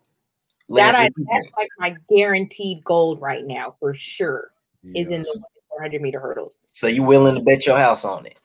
That 0.69 0.95
I, 0.95 1.09
that's 1.31 1.47
like 1.57 1.69
my 1.79 1.95
guaranteed 2.13 2.83
gold 2.83 3.21
right 3.21 3.45
now 3.45 3.75
for 3.79 3.93
sure 3.93 4.51
is 4.83 5.09
in 5.09 5.21
the 5.21 5.41
400 5.69 6.01
meter 6.01 6.19
hurdles. 6.19 6.65
so 6.67 6.87
you 6.87 7.03
willing 7.03 7.35
to 7.35 7.41
bet 7.41 7.65
your 7.65 7.77
house 7.77 8.03
on 8.03 8.25
it? 8.25 8.37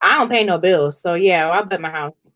I 0.00 0.18
don't 0.18 0.28
pay 0.28 0.42
no 0.42 0.58
bills, 0.58 1.00
so 1.00 1.14
yeah, 1.14 1.48
I'll 1.48 1.64
bet 1.64 1.80
my 1.80 1.90
house. 1.90 2.30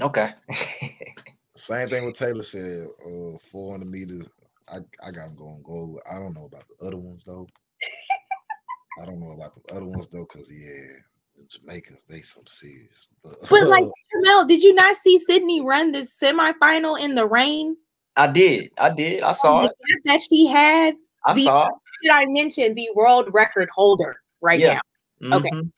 Okay. 0.00 0.32
Same 1.56 1.88
thing 1.88 2.06
with 2.06 2.14
Taylor 2.14 2.44
said. 2.44 2.86
Uh, 3.04 3.36
400 3.50 3.84
meters. 3.84 4.28
I, 4.68 4.78
I 5.02 5.10
got 5.10 5.28
him 5.28 5.36
going 5.36 5.62
gold. 5.64 5.98
I 6.08 6.14
don't 6.14 6.34
know 6.34 6.44
about 6.44 6.64
the 6.68 6.86
other 6.86 6.96
ones 6.96 7.24
though. 7.24 7.48
I 9.02 9.06
don't 9.06 9.20
know 9.20 9.32
about 9.32 9.54
the 9.54 9.74
other 9.74 9.86
ones 9.86 10.08
though, 10.08 10.26
cause 10.26 10.50
yeah, 10.52 10.98
the 11.36 11.44
Jamaicans 11.48 12.04
they 12.04 12.20
some 12.20 12.46
serious. 12.46 13.08
But, 13.24 13.40
But 13.48 13.66
like, 13.66 13.84
Jamel, 14.14 14.46
did 14.46 14.62
you 14.62 14.74
not 14.74 14.96
see 15.02 15.18
Sydney 15.18 15.60
run 15.60 15.90
the 15.90 16.06
semifinal 16.22 17.00
in 17.00 17.14
the 17.14 17.26
rain? 17.26 17.76
I 18.18 18.26
did. 18.26 18.72
I 18.76 18.90
did. 18.90 19.22
I 19.22 19.32
saw 19.32 19.64
it. 19.64 19.72
The 19.80 19.94
gap 19.94 20.00
that 20.04 20.26
she 20.28 20.46
had. 20.46 20.94
I 21.24 21.32
the- 21.34 21.44
saw 21.44 21.68
it. 21.68 21.74
Did 22.02 22.10
I 22.12 22.26
mention 22.28 22.74
the 22.74 22.88
world 22.94 23.28
record 23.32 23.68
holder 23.74 24.20
right 24.40 24.58
Yeah. 24.60 24.80
now? 25.20 25.38
Okay. 25.38 25.50
Mhm. 25.50 25.70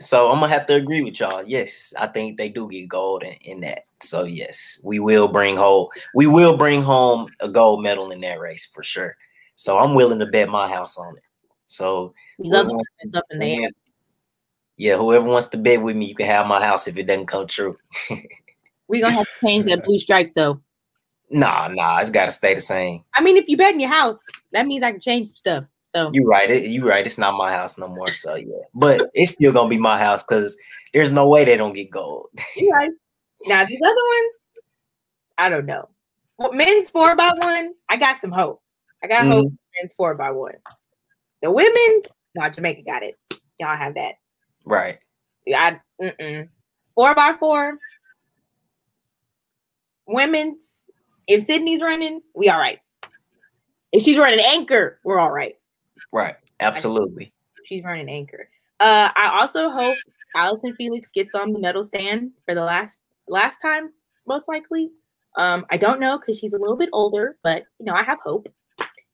So 0.00 0.30
I'm 0.30 0.40
gonna 0.40 0.48
have 0.48 0.66
to 0.68 0.74
agree 0.76 1.02
with 1.02 1.20
y'all. 1.20 1.44
Yes, 1.46 1.92
I 1.98 2.06
think 2.06 2.38
they 2.38 2.48
do 2.48 2.66
get 2.70 2.88
gold 2.88 3.22
in, 3.22 3.34
in 3.42 3.60
that. 3.60 3.84
So 4.00 4.24
yes, 4.24 4.80
we 4.82 4.98
will 4.98 5.28
bring 5.28 5.56
home 5.58 5.88
we 6.14 6.26
will 6.26 6.56
bring 6.56 6.80
home 6.82 7.28
a 7.40 7.48
gold 7.48 7.82
medal 7.82 8.10
in 8.10 8.20
that 8.22 8.40
race 8.40 8.64
for 8.64 8.82
sure. 8.82 9.14
So 9.56 9.78
I'm 9.78 9.94
willing 9.94 10.18
to 10.20 10.26
bet 10.26 10.48
my 10.48 10.68
house 10.68 10.96
on 10.96 11.18
it. 11.18 11.22
So 11.66 12.14
These 12.38 12.50
other 12.52 12.70
whoever 12.70 13.18
up 13.18 13.24
in 13.30 13.38
the 13.40 13.64
air. 13.64 13.70
yeah, 14.78 14.96
whoever 14.96 15.26
wants 15.26 15.48
to 15.48 15.58
bet 15.58 15.82
with 15.82 15.96
me, 15.96 16.06
you 16.06 16.14
can 16.14 16.26
have 16.26 16.46
my 16.46 16.64
house 16.64 16.88
if 16.88 16.96
it 16.96 17.02
doesn't 17.04 17.26
come 17.26 17.46
true. 17.46 17.76
We're 18.88 19.02
gonna 19.02 19.16
have 19.18 19.26
to 19.26 19.46
change 19.46 19.66
that 19.66 19.84
blue 19.84 19.98
stripe 19.98 20.32
though. 20.34 20.62
Nah, 21.30 21.68
nah, 21.68 21.98
it's 21.98 22.10
gotta 22.10 22.32
stay 22.32 22.54
the 22.54 22.60
same. 22.60 23.04
I 23.14 23.22
mean, 23.22 23.36
if 23.36 23.46
you 23.48 23.56
bet 23.56 23.74
in 23.74 23.80
your 23.80 23.90
house, 23.90 24.20
that 24.52 24.66
means 24.66 24.82
I 24.82 24.92
can 24.92 25.00
change 25.00 25.28
some 25.28 25.36
stuff. 25.36 25.64
So 25.86 26.10
You 26.12 26.24
right, 26.26 26.50
it 26.50 26.66
you 26.66 26.88
right. 26.88 27.04
It's 27.04 27.18
not 27.18 27.36
my 27.36 27.52
house 27.52 27.78
no 27.78 27.88
more. 27.88 28.12
So 28.12 28.34
yeah, 28.34 28.64
but 28.74 29.10
it's 29.14 29.32
still 29.32 29.52
gonna 29.52 29.68
be 29.68 29.78
my 29.78 29.98
house 29.98 30.22
because 30.22 30.56
there's 30.92 31.12
no 31.12 31.28
way 31.28 31.44
they 31.44 31.56
don't 31.56 31.72
get 31.72 31.90
gold. 31.90 32.28
you're 32.56 32.76
right. 32.76 32.90
Now 33.46 33.64
these 33.64 33.80
other 33.82 33.94
ones, 33.94 34.34
I 35.38 35.48
don't 35.48 35.66
know. 35.66 35.88
Well, 36.38 36.52
men's 36.52 36.90
four 36.90 37.14
by 37.16 37.32
one, 37.36 37.74
I 37.88 37.96
got 37.96 38.18
some 38.20 38.32
hope. 38.32 38.62
I 39.02 39.06
got 39.06 39.26
hope. 39.26 39.48
for 39.48 39.56
Men's 39.80 39.94
four 39.94 40.14
by 40.14 40.30
one. 40.30 40.54
The 41.42 41.50
women's, 41.50 42.06
no, 42.34 42.48
Jamaica 42.48 42.82
got 42.82 43.02
it. 43.02 43.18
Y'all 43.58 43.76
have 43.76 43.94
that. 43.94 44.14
Right. 44.64 44.98
Yeah, 45.46 45.78
I, 46.00 46.04
mm-mm. 46.04 46.48
four 46.94 47.14
by 47.14 47.34
four. 47.38 47.78
Women's. 50.06 50.70
If 51.30 51.42
Sydney's 51.42 51.80
running, 51.80 52.22
we 52.34 52.48
all 52.48 52.58
right. 52.58 52.80
If 53.92 54.02
she's 54.02 54.18
running 54.18 54.40
anchor, 54.40 54.98
we're 55.04 55.20
all 55.20 55.30
right. 55.30 55.56
Right. 56.12 56.34
Absolutely. 56.58 57.32
She's 57.66 57.84
running 57.84 58.08
anchor. 58.08 58.48
Uh, 58.80 59.10
I 59.14 59.38
also 59.40 59.70
hope 59.70 59.96
Allyson 60.34 60.74
Felix 60.74 61.08
gets 61.10 61.36
on 61.36 61.52
the 61.52 61.60
medal 61.60 61.84
stand 61.84 62.32
for 62.44 62.56
the 62.56 62.64
last 62.64 63.00
last 63.28 63.58
time, 63.58 63.92
most 64.26 64.48
likely. 64.48 64.90
Um, 65.36 65.66
I 65.70 65.76
don't 65.76 66.00
know 66.00 66.18
because 66.18 66.36
she's 66.36 66.52
a 66.52 66.58
little 66.58 66.76
bit 66.76 66.88
older, 66.92 67.36
but 67.44 67.62
you 67.78 67.86
know, 67.86 67.94
I 67.94 68.02
have 68.02 68.18
hope 68.24 68.48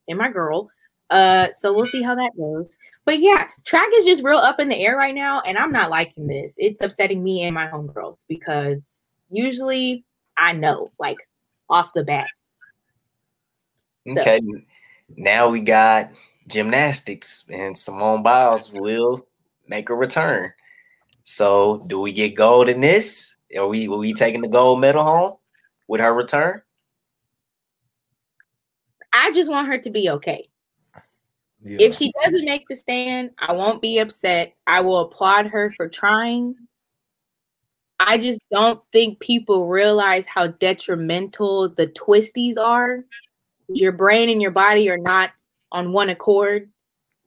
in 0.09 0.16
my 0.16 0.31
girl. 0.31 0.70
Uh, 1.11 1.48
so 1.52 1.74
we'll 1.74 1.85
see 1.85 2.00
how 2.00 2.14
that 2.14 2.33
goes. 2.38 2.74
But 3.05 3.20
yeah, 3.20 3.46
track 3.64 3.88
is 3.92 4.07
just 4.07 4.24
real 4.24 4.38
up 4.38 4.59
in 4.59 4.70
the 4.70 4.76
air 4.76 4.96
right 4.96 5.14
now, 5.14 5.42
and 5.46 5.59
I'm 5.59 5.70
not 5.70 5.90
liking 5.90 6.29
this. 6.29 6.55
It's 6.57 6.81
upsetting 6.81 7.22
me 7.22 7.42
and 7.42 7.55
my 7.55 7.66
homegirls 7.66 8.24
because 8.26 8.90
usually 9.31 10.02
I 10.38 10.52
know, 10.52 10.90
like 10.98 11.18
off 11.68 11.92
the 11.94 12.05
bat. 12.05 12.29
So- 14.09 14.20
Okay. 14.20 14.40
Now 15.16 15.48
we 15.48 15.61
got 15.61 16.11
gymnastics, 16.48 17.44
and 17.48 17.76
Simone 17.79 18.22
Biles 18.22 18.72
will 18.72 19.26
make 19.68 19.88
a 19.90 19.94
return. 19.94 20.52
So, 21.24 21.85
do 21.87 22.00
we 22.00 22.12
get 22.12 22.35
gold 22.35 22.68
in 22.68 22.81
this? 22.81 23.37
Are 23.57 23.66
we 23.68 23.87
are 23.88 23.96
we 23.96 24.12
taking 24.14 24.42
the 24.42 24.48
gold 24.48 24.81
medal 24.81 25.05
home 25.05 25.37
with 25.88 26.00
her 26.00 26.12
return? 26.12 26.62
I 29.12 29.31
just 29.33 29.50
want 29.50 29.68
her 29.68 29.79
to 29.79 29.90
be 29.90 30.11
okay. 30.11 30.44
Yeah. 31.62 31.79
If 31.81 31.94
she 31.96 32.12
doesn't 32.22 32.44
make 32.44 32.64
the 32.68 32.76
stand, 32.76 33.31
I 33.38 33.52
won't 33.52 33.81
be 33.83 33.98
upset. 33.98 34.55
I 34.66 34.81
will 34.81 34.98
applaud 35.00 35.46
her 35.46 35.72
for 35.76 35.88
trying. 35.88 36.55
I 37.98 38.18
just 38.18 38.40
don't 38.50 38.80
think 38.92 39.20
people 39.20 39.68
realize 39.68 40.26
how 40.26 40.48
detrimental 40.48 41.70
the 41.70 41.87
twisties 41.87 42.59
are. 42.59 43.04
Your 43.68 43.92
brain 43.92 44.28
and 44.28 44.42
your 44.42 44.50
body 44.50 44.90
are 44.90 44.98
not 44.98 45.30
on 45.72 45.92
one 45.92 46.11
accord. 46.11 46.70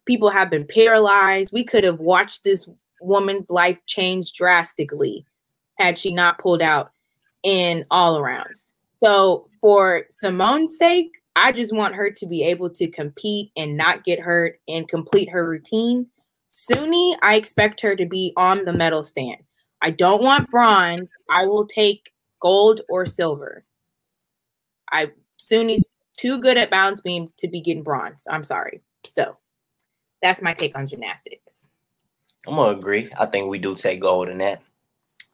People 0.05 0.29
have 0.29 0.49
been 0.49 0.65
paralyzed. 0.65 1.51
We 1.51 1.63
could 1.63 1.83
have 1.83 1.99
watched 1.99 2.43
this 2.43 2.67
woman's 3.01 3.45
life 3.49 3.77
change 3.87 4.33
drastically 4.33 5.25
had 5.79 5.97
she 5.97 6.13
not 6.13 6.39
pulled 6.39 6.61
out 6.61 6.91
in 7.43 7.85
all 7.89 8.19
arounds. 8.19 8.71
So, 9.03 9.47
for 9.61 10.05
Simone's 10.11 10.77
sake, 10.77 11.11
I 11.35 11.51
just 11.51 11.73
want 11.73 11.95
her 11.95 12.11
to 12.11 12.25
be 12.25 12.43
able 12.43 12.69
to 12.71 12.87
compete 12.87 13.51
and 13.55 13.77
not 13.77 14.03
get 14.03 14.19
hurt 14.19 14.59
and 14.67 14.87
complete 14.87 15.29
her 15.29 15.47
routine. 15.47 16.07
Suni, 16.51 17.15
I 17.21 17.35
expect 17.35 17.79
her 17.81 17.95
to 17.95 18.05
be 18.05 18.33
on 18.35 18.65
the 18.65 18.73
medal 18.73 19.03
stand. 19.03 19.37
I 19.81 19.91
don't 19.91 20.21
want 20.21 20.49
bronze. 20.49 21.11
I 21.29 21.45
will 21.45 21.65
take 21.65 22.11
gold 22.41 22.81
or 22.89 23.05
silver. 23.05 23.63
I 24.91 25.11
Suni's 25.37 25.87
too 26.17 26.39
good 26.39 26.57
at 26.57 26.69
bounce 26.69 27.01
beam 27.01 27.31
to 27.37 27.47
be 27.47 27.61
getting 27.61 27.83
bronze. 27.83 28.27
I'm 28.29 28.43
sorry. 28.43 28.81
So 29.05 29.37
that's 30.21 30.41
my 30.41 30.53
take 30.53 30.77
on 30.77 30.87
gymnastics. 30.87 31.65
I'm 32.47 32.55
gonna 32.55 32.77
agree. 32.77 33.09
I 33.17 33.25
think 33.25 33.49
we 33.49 33.59
do 33.59 33.75
take 33.75 34.01
gold 34.01 34.29
in 34.29 34.39
that 34.39 34.61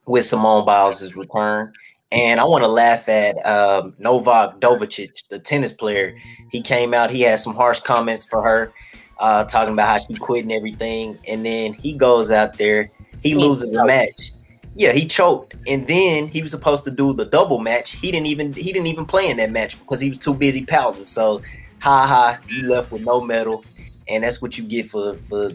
with 0.06 0.24
Simone 0.24 0.64
Biles' 0.64 1.14
return. 1.14 1.72
And 2.12 2.38
I 2.38 2.44
want 2.44 2.62
to 2.62 2.68
laugh 2.68 3.08
at 3.08 3.34
um, 3.44 3.94
Novak 3.98 4.60
Djokovic, 4.60 5.10
the 5.28 5.40
tennis 5.40 5.72
player. 5.72 6.16
He 6.52 6.62
came 6.62 6.94
out. 6.94 7.10
He 7.10 7.22
had 7.22 7.40
some 7.40 7.54
harsh 7.54 7.80
comments 7.80 8.26
for 8.26 8.42
her, 8.42 8.72
uh, 9.18 9.44
talking 9.44 9.72
about 9.72 9.88
how 9.88 9.98
she 9.98 10.14
quit 10.14 10.44
and 10.44 10.52
everything. 10.52 11.18
And 11.26 11.44
then 11.44 11.72
he 11.72 11.94
goes 11.94 12.30
out 12.30 12.58
there. 12.58 12.92
He 13.22 13.34
loses 13.34 13.74
a 13.74 13.84
match. 13.84 14.32
Yeah, 14.76 14.92
he 14.92 15.06
choked, 15.06 15.56
and 15.66 15.86
then 15.86 16.28
he 16.28 16.42
was 16.42 16.50
supposed 16.50 16.84
to 16.84 16.90
do 16.90 17.14
the 17.14 17.24
double 17.24 17.58
match. 17.58 17.92
He 17.92 18.12
didn't 18.12 18.26
even 18.26 18.52
he 18.52 18.72
didn't 18.72 18.88
even 18.88 19.06
play 19.06 19.30
in 19.30 19.38
that 19.38 19.50
match 19.50 19.78
because 19.80 20.00
he 20.00 20.10
was 20.10 20.18
too 20.18 20.34
busy 20.34 20.66
pouting. 20.66 21.06
So, 21.06 21.40
ha 21.78 22.06
ha, 22.06 22.38
you 22.48 22.68
left 22.68 22.92
with 22.92 23.02
no 23.02 23.22
medal, 23.22 23.64
and 24.06 24.22
that's 24.22 24.42
what 24.42 24.58
you 24.58 24.64
get 24.64 24.90
for 24.90 25.14
for 25.14 25.48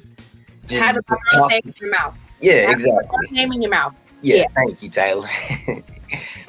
just 0.65 0.83
have 0.83 0.97
name 1.49 1.61
in 1.65 1.73
your 1.79 1.91
mouth. 1.91 2.17
Yeah, 2.39 2.61
have 2.61 2.71
exactly. 2.71 3.27
Name 3.29 3.51
in 3.53 3.61
your 3.61 3.69
mouth. 3.69 3.95
Yeah, 4.23 4.37
yeah. 4.37 4.45
thank 4.55 4.81
you, 4.81 4.89
Taylor. 4.89 5.27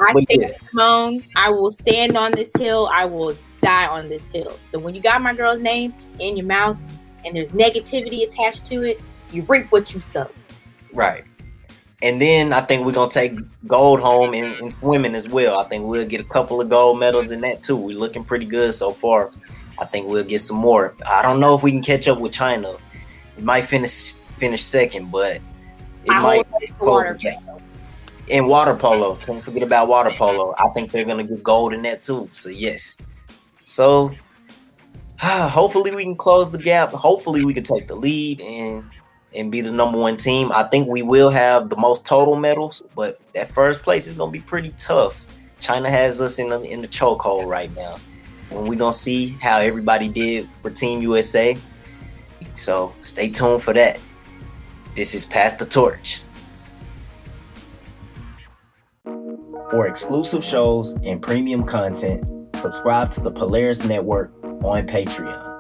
I 0.01 0.15
say 0.15 0.27
yes. 0.31 0.71
Simone, 0.71 1.23
I 1.37 1.51
will 1.51 1.71
stand 1.71 2.17
on 2.17 2.33
this 2.33 2.51
hill. 2.59 2.89
I 2.93 3.05
will 3.05 3.37
die 3.61 3.87
on 3.87 4.09
this 4.09 4.27
hill. 4.29 4.59
So 4.63 4.79
when 4.79 4.95
you 4.95 5.03
got 5.03 5.23
my 5.23 5.35
girl's 5.35 5.61
name 5.61 5.95
in 6.19 6.37
your 6.37 6.47
mouth 6.47 6.77
and 7.25 7.37
there's 7.37 7.53
negativity 7.53 8.27
attached 8.27 8.65
to 8.67 8.83
it, 8.83 9.01
you 9.31 9.43
reap 9.43 9.71
what 9.71 9.95
you 9.95 10.01
sow. 10.01 10.29
Right. 10.93 11.25
And 12.03 12.21
then 12.21 12.53
I 12.53 12.61
think 12.61 12.85
we're 12.85 12.93
gonna 12.93 13.09
take 13.09 13.39
gold 13.69 14.01
home 14.01 14.35
in, 14.35 14.53
in, 14.55 14.73
swimming 14.73 15.15
as 15.15 15.29
well. 15.29 15.61
I 15.61 15.69
think 15.69 15.87
we'll 15.87 16.05
get 16.05 16.21
a 16.21 16.25
couple 16.25 16.61
of 16.61 16.69
gold 16.69 16.99
medals 16.99 17.31
in 17.31 17.41
that 17.43 17.63
too. 17.63 17.77
We're 17.77 17.97
looking 17.97 18.25
pretty 18.25 18.45
good 18.45 18.75
so 18.75 18.91
far. 18.91 19.31
I 19.79 19.85
think 19.85 20.09
we'll 20.09 20.25
get 20.25 20.41
some 20.41 20.57
more. 20.57 20.95
I 21.07 21.23
don't 21.23 21.39
know 21.39 21.55
if 21.55 21.63
we 21.63 21.71
can 21.71 21.81
catch 21.81 22.09
up 22.09 22.19
with 22.19 22.33
China. 22.33 22.75
We 23.37 23.45
might 23.45 23.63
finish 23.63 24.15
finish 24.37 24.65
second, 24.65 25.13
but 25.13 25.37
it 26.05 26.11
I 26.11 26.23
might 26.23 26.79
close 26.81 27.05
the 27.07 27.15
gap. 27.15 27.63
And 28.29 28.49
water 28.49 28.75
polo, 28.75 29.17
don't 29.25 29.41
forget 29.41 29.63
about 29.63 29.87
water 29.87 30.11
polo. 30.11 30.55
I 30.59 30.71
think 30.71 30.91
they're 30.91 31.05
gonna 31.05 31.23
get 31.23 31.43
gold 31.45 31.73
in 31.73 31.83
that 31.83 32.03
too. 32.03 32.29
So 32.33 32.49
yes. 32.49 32.97
So 33.65 34.13
hopefully 35.21 35.95
we 35.95 36.03
can 36.03 36.17
close 36.17 36.51
the 36.51 36.59
gap. 36.59 36.91
Hopefully 36.91 37.45
we 37.45 37.55
can 37.55 37.63
take 37.63 37.87
the 37.87 37.95
lead 37.95 38.41
and 38.41 38.83
and 39.35 39.51
be 39.51 39.61
the 39.61 39.73
number 39.73 39.99
one 39.99 40.17
team. 40.17 40.53
I 40.53 40.65
think 40.65 40.89
we 40.89 41.03
will 41.03 41.31
have 41.31 41.69
the 41.69 41.77
most 41.77 42.05
total 42.05 42.37
medals, 42.37 42.83
but 42.95 43.21
that 43.35 43.51
first 43.51 43.83
place 43.83 44.07
is 44.07 44.17
gonna 44.17 44.31
be 44.31 44.41
pretty 44.41 44.71
tough. 44.77 45.27
China 45.61 45.91
has 45.91 46.21
us 46.21 46.39
in 46.39 46.49
the 46.49 46.63
in 46.63 46.81
the 46.81 46.89
chokehold 46.89 47.47
right 47.47 47.75
now, 47.77 47.97
we're 48.51 48.77
gonna 48.77 48.93
see 48.93 49.29
how 49.41 49.59
everybody 49.59 50.09
did 50.09 50.49
for 50.61 50.71
Team 50.71 51.03
USA. 51.03 51.57
So 52.55 52.93
stay 53.01 53.31
tuned 53.31 53.63
for 53.63 53.73
that. 53.73 53.99
This 54.95 55.15
is 55.15 55.25
Pass 55.25 55.55
the 55.55 55.65
Torch. 55.65 56.21
For 59.05 59.87
exclusive 59.87 60.45
shows 60.45 60.93
and 61.03 61.23
premium 61.23 61.65
content, 61.65 62.25
subscribe 62.57 63.11
to 63.13 63.21
the 63.21 63.31
Polaris 63.31 63.85
Network 63.85 64.33
on 64.45 64.87
Patreon. 64.87 65.52